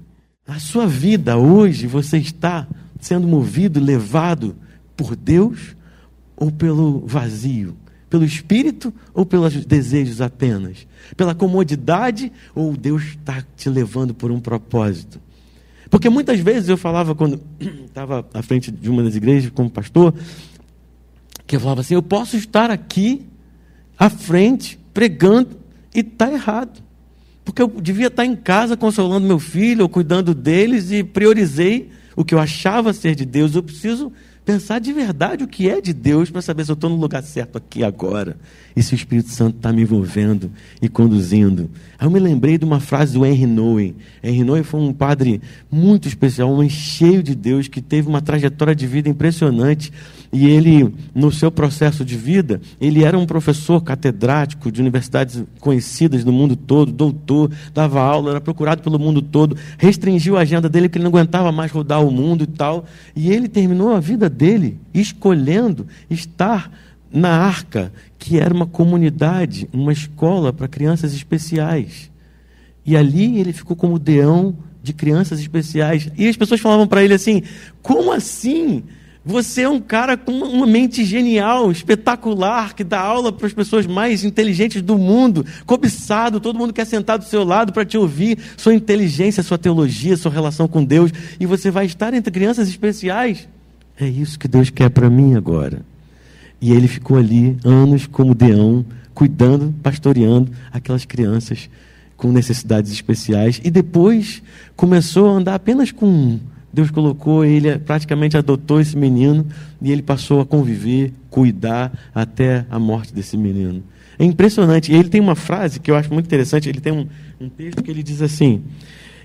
[0.45, 2.67] A sua vida hoje, você está
[2.99, 4.53] sendo movido, levado
[4.97, 5.77] por Deus
[6.43, 7.77] ou pelo vazio?
[8.09, 10.85] Pelo espírito ou pelos desejos apenas?
[11.15, 15.21] Pela comodidade ou Deus está te levando por um propósito?
[15.89, 17.39] Porque muitas vezes eu falava, quando
[17.85, 20.13] estava à frente de uma das igrejas como pastor,
[21.47, 23.25] que eu falava assim: eu posso estar aqui
[23.97, 25.57] à frente pregando
[25.95, 26.83] e está errado.
[27.45, 32.25] Porque eu devia estar em casa consolando meu filho ou cuidando deles e priorizei o
[32.25, 33.55] que eu achava ser de Deus.
[33.55, 34.11] Eu preciso
[34.45, 37.23] pensar de verdade o que é de Deus para saber se eu estou no lugar
[37.23, 38.37] certo aqui agora
[38.75, 40.51] e se o Espírito Santo está me envolvendo
[40.81, 41.69] e conduzindo.
[41.97, 43.95] Aí eu me lembrei de uma frase do Henry Nowen.
[44.21, 48.21] Henry Nowen foi um padre muito especial, um homem cheio de Deus, que teve uma
[48.21, 49.91] trajetória de vida impressionante
[50.33, 56.25] e ele, no seu processo de vida, ele era um professor catedrático de universidades conhecidas
[56.25, 60.89] no mundo todo, doutor, dava aula, era procurado pelo mundo todo, restringiu a agenda dele
[60.89, 62.83] porque ele não aguentava mais rodar o mundo e tal.
[63.15, 66.71] E ele terminou a vida dele escolhendo estar
[67.11, 72.09] na arca, que era uma comunidade, uma escola para crianças especiais.
[72.83, 76.09] E ali ele ficou como deão de crianças especiais.
[76.17, 77.43] E as pessoas falavam para ele assim:
[77.83, 78.81] como assim?
[79.25, 83.87] Você é um cara com uma mente genial, espetacular, que dá aula para as pessoas
[83.87, 88.37] mais inteligentes do mundo, cobiçado, todo mundo quer sentar do seu lado para te ouvir,
[88.57, 91.09] sua inteligência, sua teologia, sua relação com Deus,
[91.39, 93.47] e você vai estar entre crianças especiais.
[93.97, 95.85] É isso que Deus quer para mim agora.
[96.59, 101.69] E ele ficou ali anos como deão, cuidando, pastoreando aquelas crianças
[102.17, 104.43] com necessidades especiais, e depois
[104.75, 106.39] começou a andar apenas com
[106.73, 109.45] Deus colocou, ele praticamente adotou esse menino
[109.79, 113.83] e ele passou a conviver, cuidar até a morte desse menino.
[114.17, 114.91] É impressionante.
[114.91, 116.67] E ele tem uma frase que eu acho muito interessante.
[116.67, 117.07] Ele tem um,
[117.39, 118.61] um texto que ele diz assim: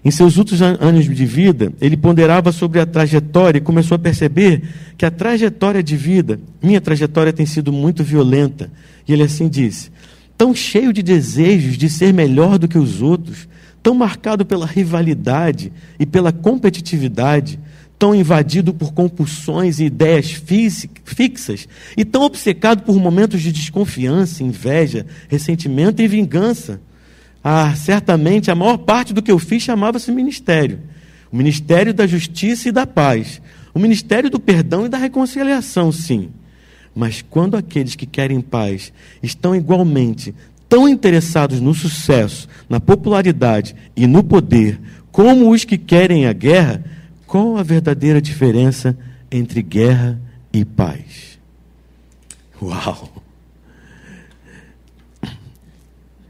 [0.05, 4.63] Em seus últimos anos de vida, ele ponderava sobre a trajetória e começou a perceber
[4.99, 8.71] que a trajetória de vida, minha trajetória tem sido muito violenta.
[9.07, 9.91] E ele assim disse:
[10.37, 13.49] Tão cheio de desejos de ser melhor do que os outros,
[13.83, 17.59] tão marcado pela rivalidade e pela competitividade,
[17.99, 25.07] tão invadido por compulsões e ideias fixas e tão obcecado por momentos de desconfiança, inveja,
[25.29, 26.81] ressentimento e vingança.
[27.43, 30.81] Ah, certamente a maior parte do que eu fiz chamava-se ministério.
[31.31, 33.41] O ministério da justiça e da paz.
[33.75, 36.31] O ministério do perdão e da reconciliação, sim.
[36.95, 40.35] Mas quando aqueles que querem paz estão igualmente
[40.69, 46.85] tão interessados no sucesso, na popularidade e no poder, como os que querem a guerra,
[47.27, 48.97] qual a verdadeira diferença
[49.31, 50.21] entre guerra
[50.53, 51.39] e paz?
[52.61, 53.23] Uau!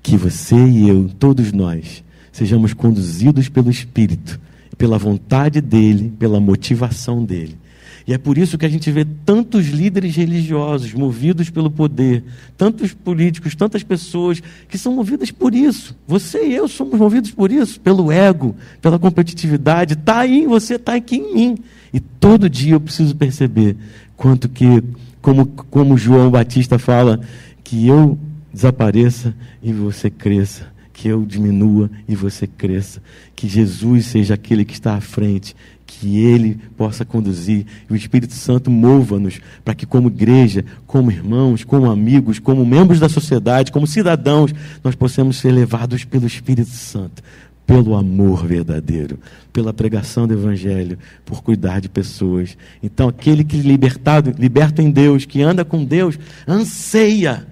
[0.03, 4.41] Que você e eu, todos nós, sejamos conduzidos pelo Espírito,
[4.77, 7.59] pela vontade dele, pela motivação dele
[8.09, 12.25] e é por isso que a gente vê tantos líderes religiosos movidos pelo poder,
[12.57, 15.95] tantos políticos, tantas pessoas que são movidas por isso.
[16.07, 19.93] Você e eu somos movidos por isso, pelo ego, pela competitividade.
[19.93, 21.59] Está aí em você, está aqui em mim.
[21.93, 23.77] E todo dia eu preciso perceber
[24.17, 24.83] quanto que,
[25.21, 27.21] como, como João Batista fala,
[27.63, 28.19] que eu
[28.51, 33.01] desapareça e você cresça que eu diminua e você cresça,
[33.37, 35.55] que Jesus seja aquele que está à frente
[35.89, 41.65] que Ele possa conduzir e o Espírito Santo mova-nos para que, como igreja, como irmãos,
[41.65, 47.23] como amigos, como membros da sociedade, como cidadãos, nós possamos ser levados pelo Espírito Santo
[47.67, 49.19] pelo amor verdadeiro,
[49.53, 52.57] pela pregação do Evangelho, por cuidar de pessoas.
[52.83, 56.19] Então, aquele que libertado, liberta em Deus, que anda com Deus,
[56.49, 57.47] anseia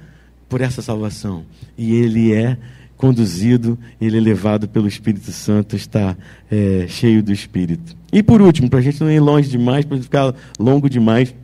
[0.48, 1.44] por essa salvação.
[1.76, 2.56] E ele é
[2.96, 6.16] conduzido, ele é levado pelo Espírito Santo, está
[6.50, 7.96] é, cheio do Espírito.
[8.12, 11.34] E por último, para a gente não ir longe demais, para ficar longo demais,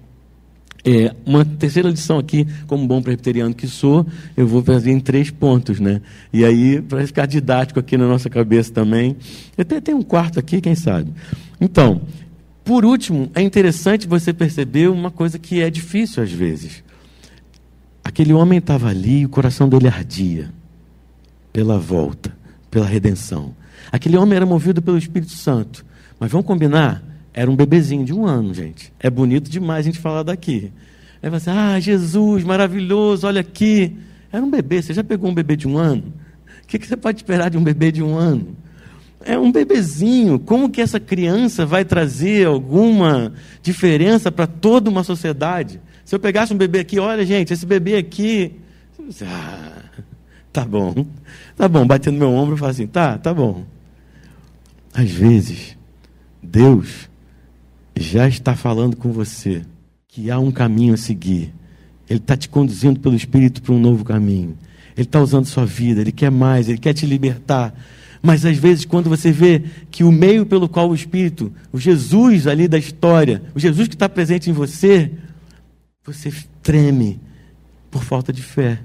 [0.85, 4.05] é, uma terceira lição aqui, como bom presbiteriano que sou,
[4.37, 6.01] eu vou fazer em três pontos, né?
[6.33, 9.17] E aí, para ficar didático aqui na nossa cabeça também,
[9.57, 11.13] eu até tenho um quarto aqui, quem sabe.
[11.61, 12.01] Então,
[12.65, 16.83] por último, é interessante você perceber uma coisa que é difícil às vezes.
[18.03, 20.51] Aquele homem estava ali e o coração dele ardia
[21.53, 22.35] pela volta,
[22.71, 23.55] pela redenção.
[23.91, 25.85] Aquele homem era movido pelo Espírito Santo.
[26.19, 27.03] Mas vamos combinar?
[27.35, 28.93] Era um bebezinho de um ano, gente.
[29.01, 30.73] É bonito demais a gente falar daqui.
[31.23, 33.97] Aí você, ah, Jesus, maravilhoso, olha aqui.
[34.31, 36.13] Era um bebê, você já pegou um bebê de um ano?
[36.63, 38.57] O que você pode esperar de um bebê de um ano?
[39.25, 40.39] É um bebezinho.
[40.39, 43.33] Como que essa criança vai trazer alguma
[43.63, 45.81] diferença para toda uma sociedade?
[46.05, 48.53] Se eu pegasse um bebê aqui, olha, gente, esse bebê aqui.
[49.23, 49.72] Ah,
[50.55, 51.07] tá bom.
[51.57, 53.65] Tá bom, batendo meu ombro e falo assim, tá, tá bom.
[54.93, 55.77] Às vezes,
[56.43, 57.09] Deus
[57.97, 59.63] já está falando com você
[60.07, 61.55] que há um caminho a seguir.
[62.09, 64.59] Ele está te conduzindo pelo Espírito para um novo caminho.
[64.95, 67.75] Ele está usando sua vida, ele quer mais, ele quer te libertar.
[68.21, 72.47] Mas às vezes, quando você vê que o meio pelo qual o Espírito, o Jesus
[72.47, 75.11] ali da história, o Jesus que está presente em você,
[76.05, 76.31] você
[76.63, 77.19] treme
[77.91, 78.81] por falta de fé.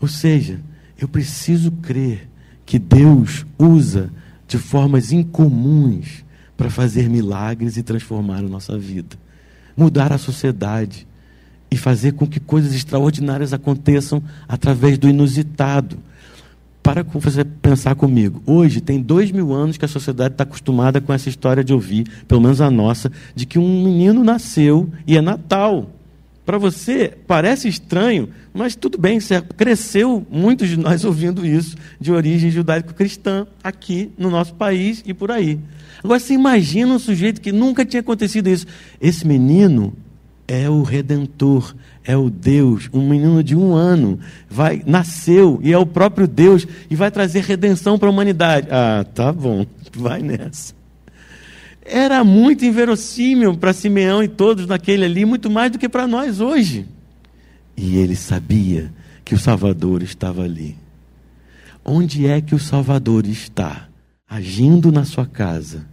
[0.00, 0.60] Ou seja,
[0.98, 2.28] eu preciso crer
[2.64, 4.10] que Deus usa
[4.46, 6.24] de formas incomuns
[6.56, 9.16] para fazer milagres e transformar a nossa vida,
[9.76, 11.06] mudar a sociedade
[11.70, 15.98] e fazer com que coisas extraordinárias aconteçam através do inusitado.
[16.82, 21.12] Para você pensar comigo, hoje tem dois mil anos que a sociedade está acostumada com
[21.12, 25.20] essa história de ouvir, pelo menos a nossa, de que um menino nasceu e é
[25.20, 25.90] Natal.
[26.48, 29.18] Para você parece estranho, mas tudo bem,
[29.54, 35.30] cresceu muitos de nós ouvindo isso de origem judaico-cristã aqui no nosso país e por
[35.30, 35.60] aí.
[36.02, 38.64] Agora você imagina um sujeito que nunca tinha acontecido isso.
[38.98, 39.92] Esse menino
[40.46, 44.18] é o redentor, é o Deus, um menino de um ano,
[44.48, 48.68] vai nasceu e é o próprio Deus e vai trazer redenção para a humanidade.
[48.70, 50.77] Ah, tá bom, vai nessa.
[51.90, 56.40] Era muito inverossímil para Simeão e todos naquele ali, muito mais do que para nós
[56.40, 56.86] hoje.
[57.76, 58.92] E ele sabia
[59.24, 60.76] que o Salvador estava ali.
[61.84, 63.88] Onde é que o Salvador está?
[64.28, 65.86] agindo na sua casa,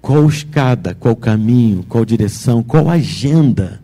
[0.00, 3.80] qual escada, qual caminho, qual direção, qual agenda,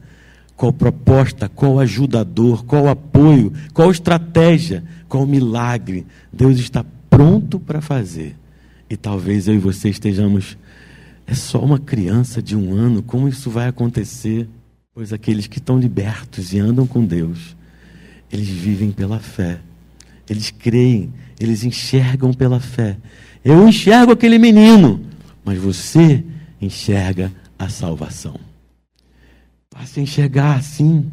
[0.55, 8.37] qual proposta, qual ajudador, qual apoio, qual estratégia, qual milagre Deus está pronto para fazer.
[8.91, 10.57] E talvez eu e você estejamos,
[11.27, 14.49] é só uma criança de um ano, como isso vai acontecer?
[14.93, 17.57] Pois aqueles que estão libertos e andam com Deus,
[18.31, 19.61] eles vivem pela fé,
[20.29, 22.97] eles creem, eles enxergam pela fé
[23.45, 25.05] eu enxergo aquele menino,
[25.45, 26.25] mas você
[26.61, 28.41] enxerga a salvação.
[29.69, 31.11] Passe a enxergar assim,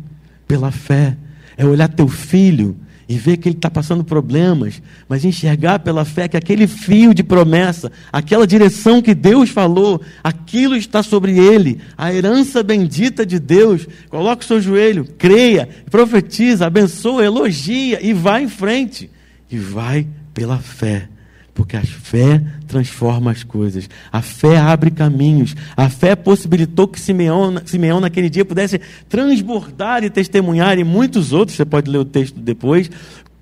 [0.48, 1.18] pela fé.
[1.58, 2.78] É olhar teu filho
[3.08, 7.24] e ver que ele está passando problemas, mas enxergar pela fé que aquele fio de
[7.24, 13.88] promessa, aquela direção que Deus falou, aquilo está sobre ele, a herança bendita de Deus.
[14.10, 19.10] Coloque o seu joelho, creia, profetiza, abençoa, elogia e vai em frente.
[19.50, 21.10] E vai pela fé
[21.54, 23.90] porque a fé transforma as coisas.
[24.12, 25.56] A fé abre caminhos.
[25.76, 28.80] A fé possibilitou que Simeão, Simeão naquele dia pudesse
[29.10, 32.90] transbordar e testemunhar, e muitos outros, você pode ler o texto depois,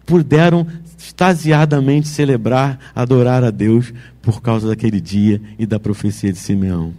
[0.05, 0.66] puderam
[0.97, 6.93] extasiadamente celebrar, adorar a Deus por causa daquele dia e da profecia de Simeão.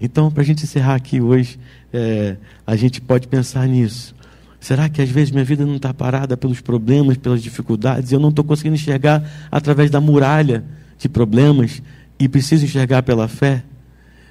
[0.00, 1.58] Então, para a gente encerrar aqui hoje,
[1.92, 2.36] é,
[2.66, 4.14] a gente pode pensar nisso.
[4.62, 8.12] Será que às vezes minha vida não está parada pelos problemas, pelas dificuldades?
[8.12, 10.62] Eu não estou conseguindo enxergar através da muralha
[10.96, 11.82] de problemas
[12.16, 13.64] e preciso enxergar pela fé?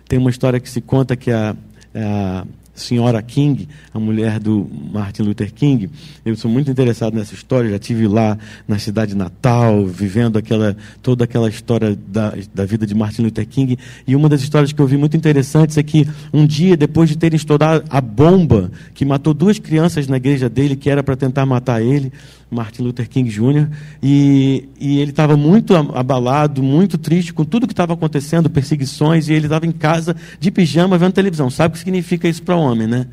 [0.07, 1.53] Tem uma história que se conta que a,
[1.93, 2.45] a
[2.82, 5.89] senhora King, a mulher do Martin Luther King.
[6.25, 11.23] Eu sou muito interessado nessa história, já tive lá na cidade natal, vivendo aquela toda
[11.23, 13.77] aquela história da, da vida de Martin Luther King.
[14.05, 17.17] E uma das histórias que eu vi muito interessantes é que um dia, depois de
[17.17, 21.45] terem estourado a bomba que matou duas crianças na igreja dele, que era para tentar
[21.45, 22.11] matar ele,
[22.51, 23.69] Martin Luther King Jr.,
[24.03, 29.33] e, e ele estava muito abalado, muito triste com tudo que estava acontecendo, perseguições, e
[29.33, 31.49] ele estava em casa de pijama vendo televisão.
[31.49, 33.07] Sabe o que significa isso para homem, né?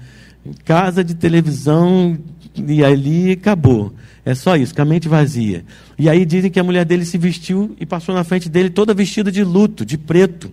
[0.45, 2.19] Em casa de televisão,
[2.57, 3.95] e ali acabou.
[4.25, 5.65] É só isso, com a mente vazia.
[5.97, 8.93] E aí dizem que a mulher dele se vestiu e passou na frente dele toda
[8.93, 10.51] vestida de luto, de preto.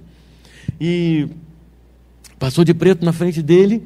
[0.79, 1.27] E
[2.37, 3.81] passou de preto na frente dele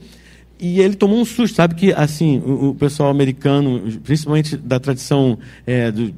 [0.59, 1.55] e ele tomou um susto.
[1.55, 6.13] Sabe que, assim, o, o pessoal americano, principalmente da tradição é, do,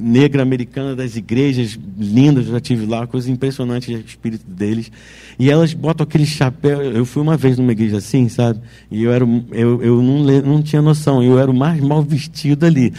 [0.00, 4.90] negra americana das igrejas lindas, já tive lá, coisa impressionante o espírito deles.
[5.38, 6.80] E elas botam aquele chapéu.
[6.80, 8.60] Eu fui uma vez numa igreja assim, sabe?
[8.90, 12.64] E eu, era, eu, eu não, não tinha noção, eu era o mais mal vestido
[12.64, 12.92] ali.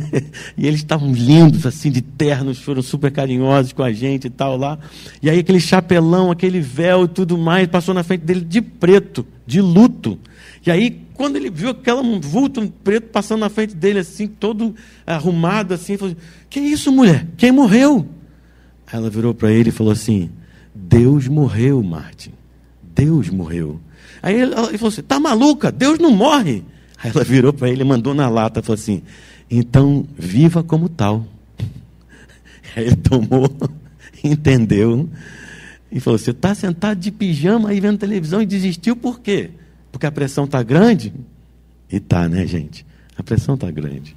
[0.56, 4.56] e eles estavam lindos, assim, de ternos, foram super carinhosos com a gente e tal
[4.56, 4.78] lá.
[5.20, 9.26] E aí aquele chapelão, aquele véu e tudo mais, passou na frente dele de preto,
[9.46, 10.18] de luto.
[10.64, 14.74] E aí, quando ele viu aquela vulto preto passando na frente dele, assim, todo
[15.06, 16.16] arrumado, assim, falou:
[16.48, 17.26] Que isso, mulher?
[17.36, 18.06] Quem morreu?
[18.92, 20.30] Ela virou para ele e falou assim:
[20.74, 22.32] Deus morreu, Martin.
[22.94, 23.80] Deus morreu.
[24.22, 25.72] Aí ele, ele falou assim: Tá maluca?
[25.72, 26.62] Deus não morre.
[27.02, 29.02] Aí ela virou para ele e mandou na lata, falou assim:
[29.50, 31.26] Então, viva como tal.
[32.76, 33.50] Aí ele tomou,
[34.22, 35.08] entendeu,
[35.92, 39.50] e falou: Você está sentado de pijama aí vendo televisão e desistiu por quê?
[39.92, 41.12] Porque a pressão está grande?
[41.90, 42.86] E tá, né, gente?
[43.16, 44.16] A pressão está grande.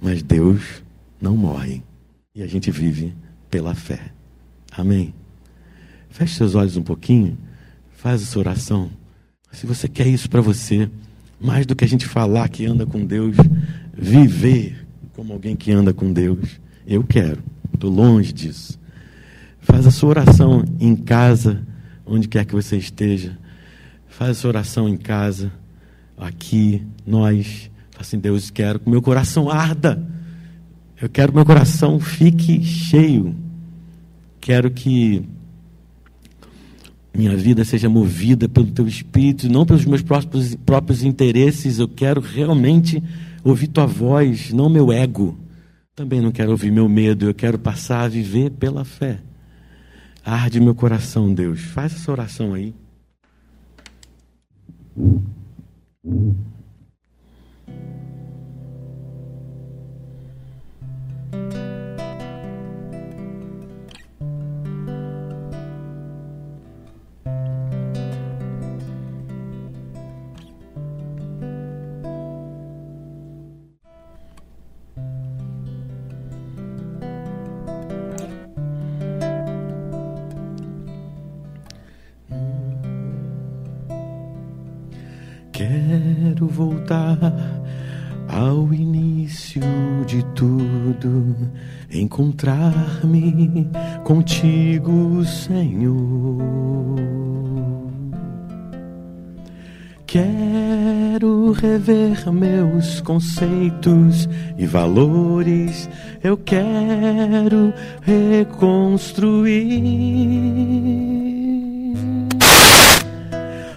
[0.00, 0.82] Mas Deus
[1.20, 1.82] não morre.
[2.34, 3.14] E a gente vive
[3.50, 4.00] pela fé.
[4.72, 5.14] Amém?
[6.08, 7.36] Feche seus olhos um pouquinho.
[7.92, 8.90] Faz essa oração.
[9.52, 10.90] Se você quer isso para você,
[11.38, 13.36] mais do que a gente falar que anda com Deus,
[13.92, 17.42] viver como alguém que anda com Deus, eu quero.
[17.72, 18.78] Estou longe disso.
[19.64, 21.66] Faz a sua oração em casa,
[22.04, 23.38] onde quer que você esteja.
[24.06, 25.50] Faz essa oração em casa,
[26.18, 27.70] aqui, nós.
[27.98, 30.06] Assim, Deus, quero que meu coração arda.
[31.00, 33.34] Eu quero que meu coração fique cheio.
[34.38, 35.24] Quero que
[37.16, 41.78] minha vida seja movida pelo teu espírito, não pelos meus próprios, próprios interesses.
[41.78, 43.02] Eu quero realmente
[43.42, 45.38] ouvir tua voz, não meu ego.
[45.96, 47.24] Também não quero ouvir meu medo.
[47.24, 49.20] Eu quero passar a viver pela fé.
[50.24, 51.60] Arde meu coração, Deus.
[51.60, 52.74] Faz essa oração aí.
[86.54, 87.18] Voltar
[88.28, 89.60] ao início
[90.06, 91.36] de tudo,
[91.92, 93.68] encontrar-me
[94.04, 96.38] contigo, Senhor.
[100.06, 105.90] Quero rever meus conceitos e valores,
[106.22, 109.34] eu quero reconstruir.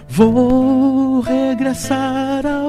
[0.08, 2.67] Vou regressar ao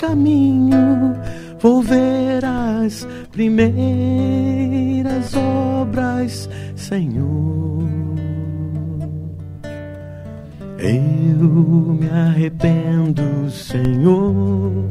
[0.00, 1.14] caminho,
[1.60, 3.76] vou ver as primeiras
[5.36, 7.86] obras, Senhor.
[10.78, 14.86] Eu me arrependo, Senhor,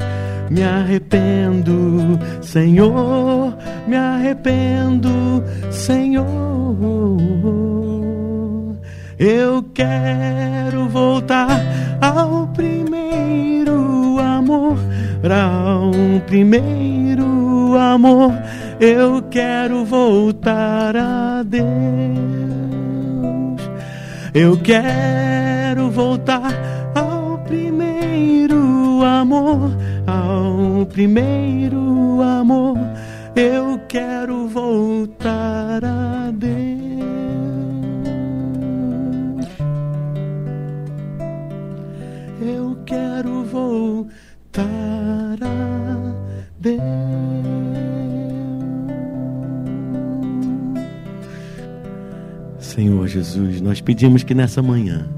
[0.48, 3.58] me arrependo, Senhor,
[3.88, 5.42] me arrependo,
[5.72, 6.28] Senhor.
[9.18, 11.60] Eu quero voltar
[12.00, 14.78] ao primeiro amor,
[15.28, 15.90] ao
[16.26, 18.32] primeiro amor.
[18.78, 21.60] Eu quero voltar a Deus.
[24.32, 26.52] Eu quero voltar
[26.94, 32.59] ao primeiro amor, ao primeiro amor.
[53.10, 55.08] Jesus, nós pedimos que nessa manhã,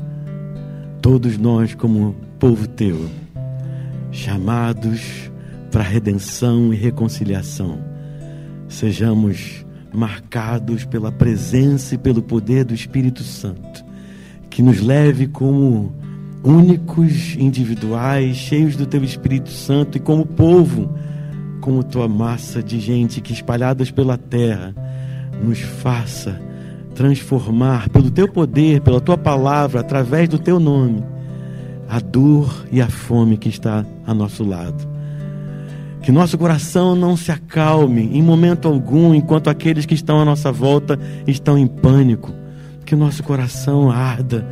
[1.02, 3.06] todos nós, como povo teu,
[4.10, 5.30] chamados
[5.70, 7.78] para redenção e reconciliação,
[8.66, 13.84] sejamos marcados pela presença e pelo poder do Espírito Santo,
[14.48, 15.94] que nos leve como
[16.42, 20.90] únicos, individuais, cheios do teu Espírito Santo e como povo,
[21.60, 24.74] como tua massa de gente que espalhadas pela terra
[25.42, 26.51] nos faça
[27.02, 31.02] transformar pelo teu poder, pela tua palavra, através do teu nome,
[31.88, 34.88] a dor e a fome que está a nosso lado.
[36.00, 40.52] Que nosso coração não se acalme em momento algum, enquanto aqueles que estão à nossa
[40.52, 40.96] volta
[41.26, 42.32] estão em pânico.
[42.86, 44.46] Que nosso coração arda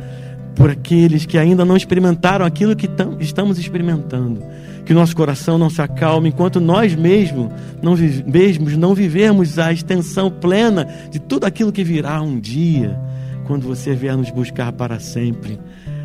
[0.53, 2.89] por aqueles que ainda não experimentaram aquilo que
[3.21, 4.43] estamos experimentando.
[4.91, 7.49] Que nosso coração não se acalme enquanto nós mesmos
[7.81, 7.95] não,
[8.27, 12.99] mesmos não vivemos a extensão plena de tudo aquilo que virá um dia,
[13.47, 15.57] quando você vier nos buscar para sempre.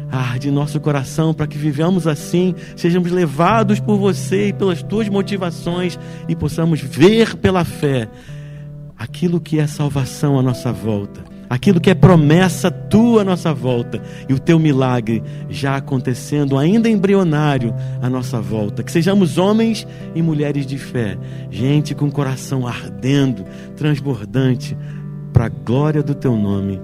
[0.09, 5.99] Arde nosso coração para que vivamos assim, sejamos levados por você e pelas tuas motivações
[6.29, 8.09] e possamos ver pela fé
[8.97, 14.03] aquilo que é salvação à nossa volta, aquilo que é promessa tua à nossa volta
[14.29, 18.83] e o teu milagre já acontecendo, ainda embrionário à nossa volta.
[18.83, 21.17] Que sejamos homens e mulheres de fé,
[21.51, 23.45] gente com coração ardendo,
[23.77, 24.77] transbordante,
[25.33, 26.81] para a glória do teu nome.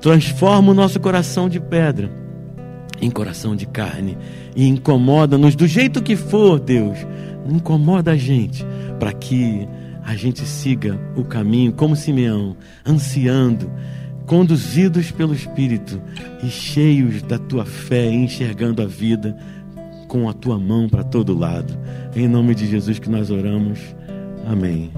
[0.00, 2.10] Transforma o nosso coração de pedra
[3.00, 4.18] em coração de carne
[4.56, 6.98] e incomoda-nos do jeito que for, Deus.
[7.48, 8.64] Incomoda a gente
[8.98, 9.66] para que
[10.08, 12.56] a gente siga o caminho como Simeão,
[12.86, 13.70] ansiando,
[14.24, 16.00] conduzidos pelo Espírito
[16.42, 19.36] e cheios da tua fé, enxergando a vida
[20.08, 21.78] com a tua mão para todo lado.
[22.16, 23.78] Em nome de Jesus que nós oramos.
[24.46, 24.90] Amém.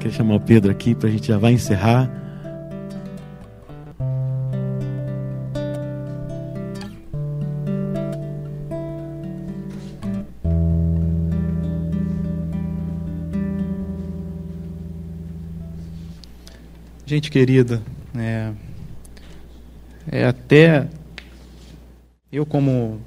[0.00, 2.25] Quero chamar o Pedro aqui para a gente já vai encerrar.
[17.08, 17.80] Gente querida,
[18.18, 18.50] é,
[20.10, 20.88] é até
[22.32, 23.00] eu como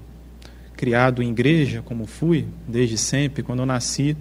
[0.77, 4.15] criado em igreja, como fui desde sempre, quando eu nasci,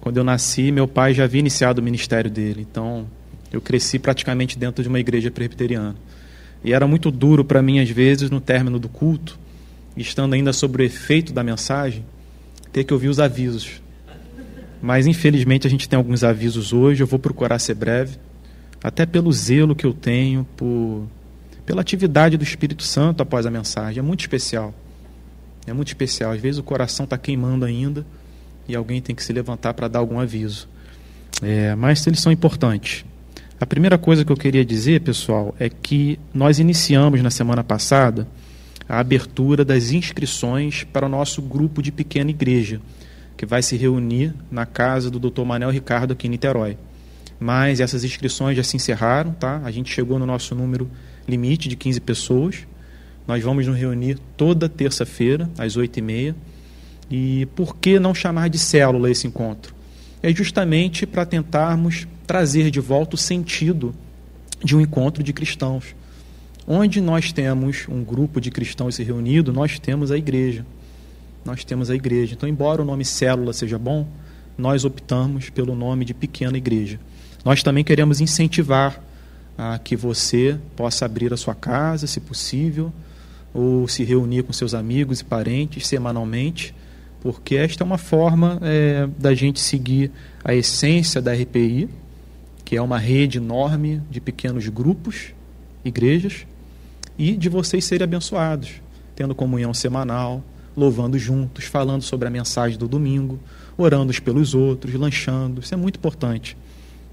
[0.00, 2.64] quando eu nasci, meu pai já havia iniciado o ministério dele.
[2.70, 3.04] Então,
[3.52, 5.96] eu cresci praticamente dentro de uma igreja presbiteriana.
[6.62, 9.36] E era muito duro para mim às vezes no término do culto,
[9.96, 12.04] estando ainda sobre o efeito da mensagem,
[12.72, 13.82] ter que ouvir os avisos.
[14.80, 18.29] Mas infelizmente a gente tem alguns avisos hoje, eu vou procurar ser breve
[18.82, 21.06] até pelo zelo que eu tenho por
[21.70, 24.00] pela atividade do Espírito Santo após a mensagem.
[24.00, 24.74] É muito especial.
[25.66, 26.32] É muito especial.
[26.32, 28.04] Às vezes o coração está queimando ainda
[28.66, 30.68] e alguém tem que se levantar para dar algum aviso.
[31.40, 33.04] É, mas eles são importantes.
[33.60, 38.26] A primeira coisa que eu queria dizer, pessoal, é que nós iniciamos na semana passada
[38.88, 42.80] a abertura das inscrições para o nosso grupo de pequena igreja,
[43.36, 45.44] que vai se reunir na casa do Dr.
[45.44, 46.76] Manel Ricardo aqui em Niterói
[47.40, 49.62] mas essas inscrições já se encerraram, tá?
[49.64, 50.90] A gente chegou no nosso número
[51.26, 52.66] limite de 15 pessoas.
[53.26, 56.34] Nós vamos nos reunir toda terça-feira, às 8h30.
[57.10, 59.74] E por que não chamar de célula esse encontro?
[60.22, 63.94] É justamente para tentarmos trazer de volta o sentido
[64.62, 65.96] de um encontro de cristãos.
[66.66, 70.64] Onde nós temos um grupo de cristãos se reunido, nós temos a igreja.
[71.42, 72.34] Nós temos a igreja.
[72.34, 74.06] Então, embora o nome célula seja bom,
[74.58, 77.00] nós optamos pelo nome de pequena igreja.
[77.44, 79.02] Nós também queremos incentivar
[79.56, 82.92] a que você possa abrir a sua casa, se possível,
[83.52, 86.74] ou se reunir com seus amigos e parentes semanalmente,
[87.20, 90.10] porque esta é uma forma é, da gente seguir
[90.42, 91.88] a essência da RPI,
[92.64, 95.34] que é uma rede enorme de pequenos grupos,
[95.84, 96.46] igrejas,
[97.18, 98.80] e de vocês serem abençoados,
[99.14, 100.42] tendo comunhão semanal,
[100.74, 103.38] louvando juntos, falando sobre a mensagem do domingo,
[103.76, 105.60] orando uns pelos outros, lanchando.
[105.60, 106.56] Isso é muito importante.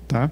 [0.08, 0.32] Tá?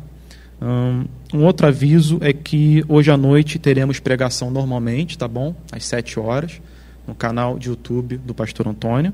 [1.33, 5.53] Um outro aviso é que hoje à noite teremos pregação normalmente, tá bom?
[5.71, 6.61] Às 7 horas,
[7.05, 9.13] no canal de YouTube do Pastor Antônio.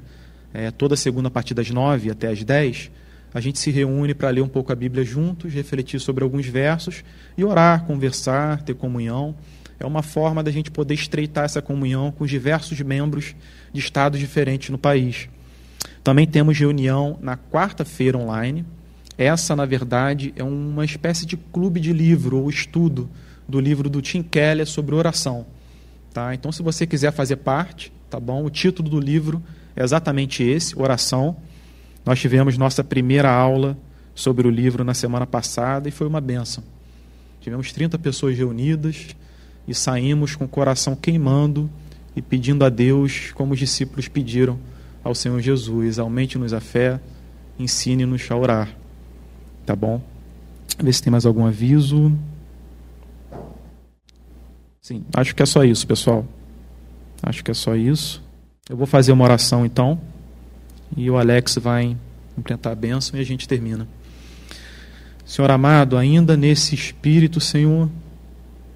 [0.52, 2.90] é, toda segunda a partir das nove até as dez,
[3.34, 7.04] a gente se reúne para ler um pouco a Bíblia juntos, refletir sobre alguns versos
[7.36, 9.34] e orar, conversar, ter comunhão.
[9.78, 13.34] É uma forma da gente poder estreitar essa comunhão com os diversos membros
[13.72, 15.28] de estados diferentes no país.
[16.02, 18.64] Também temos reunião na quarta-feira online.
[19.18, 23.10] Essa, na verdade, é uma espécie de clube de livro ou estudo
[23.46, 25.44] do livro do Tim Keller sobre oração.
[26.16, 26.34] Tá?
[26.34, 28.42] Então, se você quiser fazer parte, tá bom?
[28.42, 29.42] O título do livro
[29.76, 31.36] é exatamente esse, Oração.
[32.06, 33.76] Nós tivemos nossa primeira aula
[34.14, 36.64] sobre o livro na semana passada e foi uma benção.
[37.38, 39.08] Tivemos 30 pessoas reunidas
[39.68, 41.68] e saímos com o coração queimando
[42.16, 44.58] e pedindo a Deus, como os discípulos pediram
[45.04, 46.98] ao Senhor Jesus: aumente-nos a fé,
[47.58, 48.74] ensine-nos a orar.
[49.66, 50.00] Tá bom?
[50.78, 52.10] Ver se tem mais algum aviso.
[54.86, 56.24] Sim, acho que é só isso, pessoal.
[57.20, 58.22] Acho que é só isso.
[58.70, 60.00] Eu vou fazer uma oração então.
[60.96, 61.96] E o Alex vai
[62.38, 63.88] implementar a bênção e a gente termina.
[65.24, 67.90] Senhor amado, ainda nesse espírito, Senhor,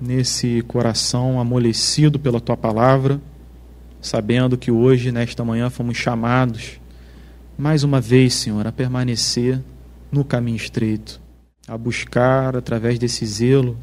[0.00, 3.20] nesse coração amolecido pela tua palavra,
[4.02, 6.80] sabendo que hoje, nesta manhã, fomos chamados
[7.56, 9.62] mais uma vez, Senhor, a permanecer
[10.10, 11.20] no caminho estreito,
[11.68, 13.78] a buscar através desse zelo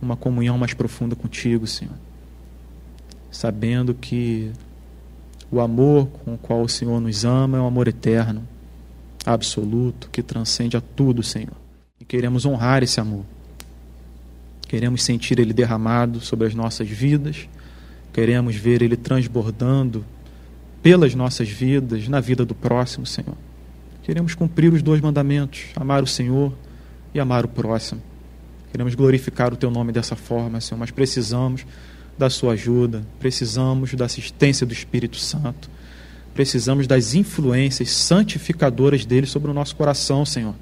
[0.00, 1.94] uma comunhão mais profunda contigo, Senhor.
[3.30, 4.52] Sabendo que
[5.50, 8.46] o amor com o qual o Senhor nos ama é um amor eterno,
[9.24, 11.56] absoluto, que transcende a tudo, Senhor.
[12.00, 13.24] E queremos honrar esse amor.
[14.68, 17.48] Queremos sentir ele derramado sobre as nossas vidas.
[18.12, 20.04] Queremos ver ele transbordando
[20.82, 23.36] pelas nossas vidas, na vida do próximo, Senhor.
[24.02, 26.52] Queremos cumprir os dois mandamentos: amar o Senhor
[27.14, 28.02] e amar o próximo.
[28.70, 31.64] Queremos glorificar o Teu nome dessa forma, Senhor, mas precisamos
[32.18, 35.70] da Sua ajuda, precisamos da assistência do Espírito Santo,
[36.34, 40.54] precisamos das influências santificadoras dele sobre o nosso coração, Senhor.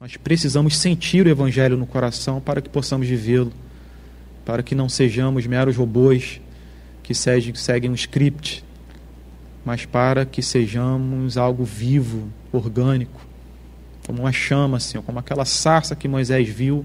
[0.00, 3.52] Nós precisamos sentir o Evangelho no coração para que possamos vivê-lo,
[4.44, 6.40] para que não sejamos meros robôs
[7.02, 8.64] que seguem um script,
[9.64, 13.20] mas para que sejamos algo vivo, orgânico,
[14.06, 16.84] como uma chama, Senhor, como aquela sarça que Moisés viu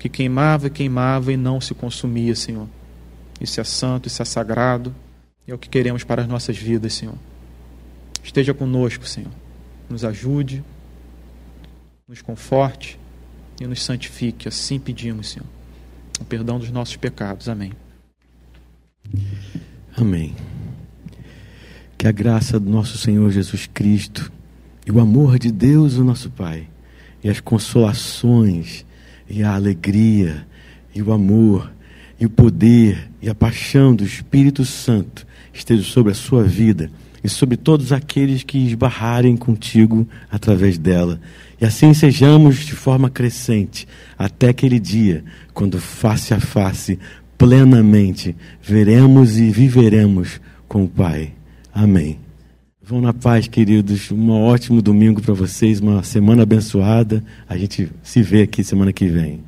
[0.00, 2.66] que queimava e queimava e não se consumia, Senhor.
[3.38, 4.94] Isso é santo, isso é sagrado,
[5.46, 7.16] é o que queremos para as nossas vidas, Senhor.
[8.24, 9.30] Esteja conosco, Senhor.
[9.90, 10.64] Nos ajude,
[12.08, 12.98] nos conforte
[13.60, 14.48] e nos santifique.
[14.48, 15.46] Assim pedimos, Senhor.
[16.18, 17.46] O perdão dos nossos pecados.
[17.46, 17.72] Amém.
[19.94, 20.34] Amém.
[21.98, 24.32] Que a graça do nosso Senhor Jesus Cristo
[24.86, 26.66] e o amor de Deus, o nosso Pai,
[27.22, 28.86] e as consolações
[29.30, 30.46] e a alegria,
[30.94, 31.70] e o amor,
[32.18, 36.90] e o poder, e a paixão do Espírito Santo esteja sobre a sua vida
[37.22, 41.20] e sobre todos aqueles que esbarrarem contigo através dela.
[41.60, 43.86] E assim sejamos de forma crescente
[44.18, 45.22] até aquele dia,
[45.52, 46.98] quando face a face,
[47.36, 51.32] plenamente, veremos e viveremos com o Pai.
[51.72, 52.29] Amém.
[52.90, 54.10] Vão na paz, queridos.
[54.10, 57.22] Um ótimo domingo para vocês, uma semana abençoada.
[57.48, 59.44] A gente se vê aqui semana que vem.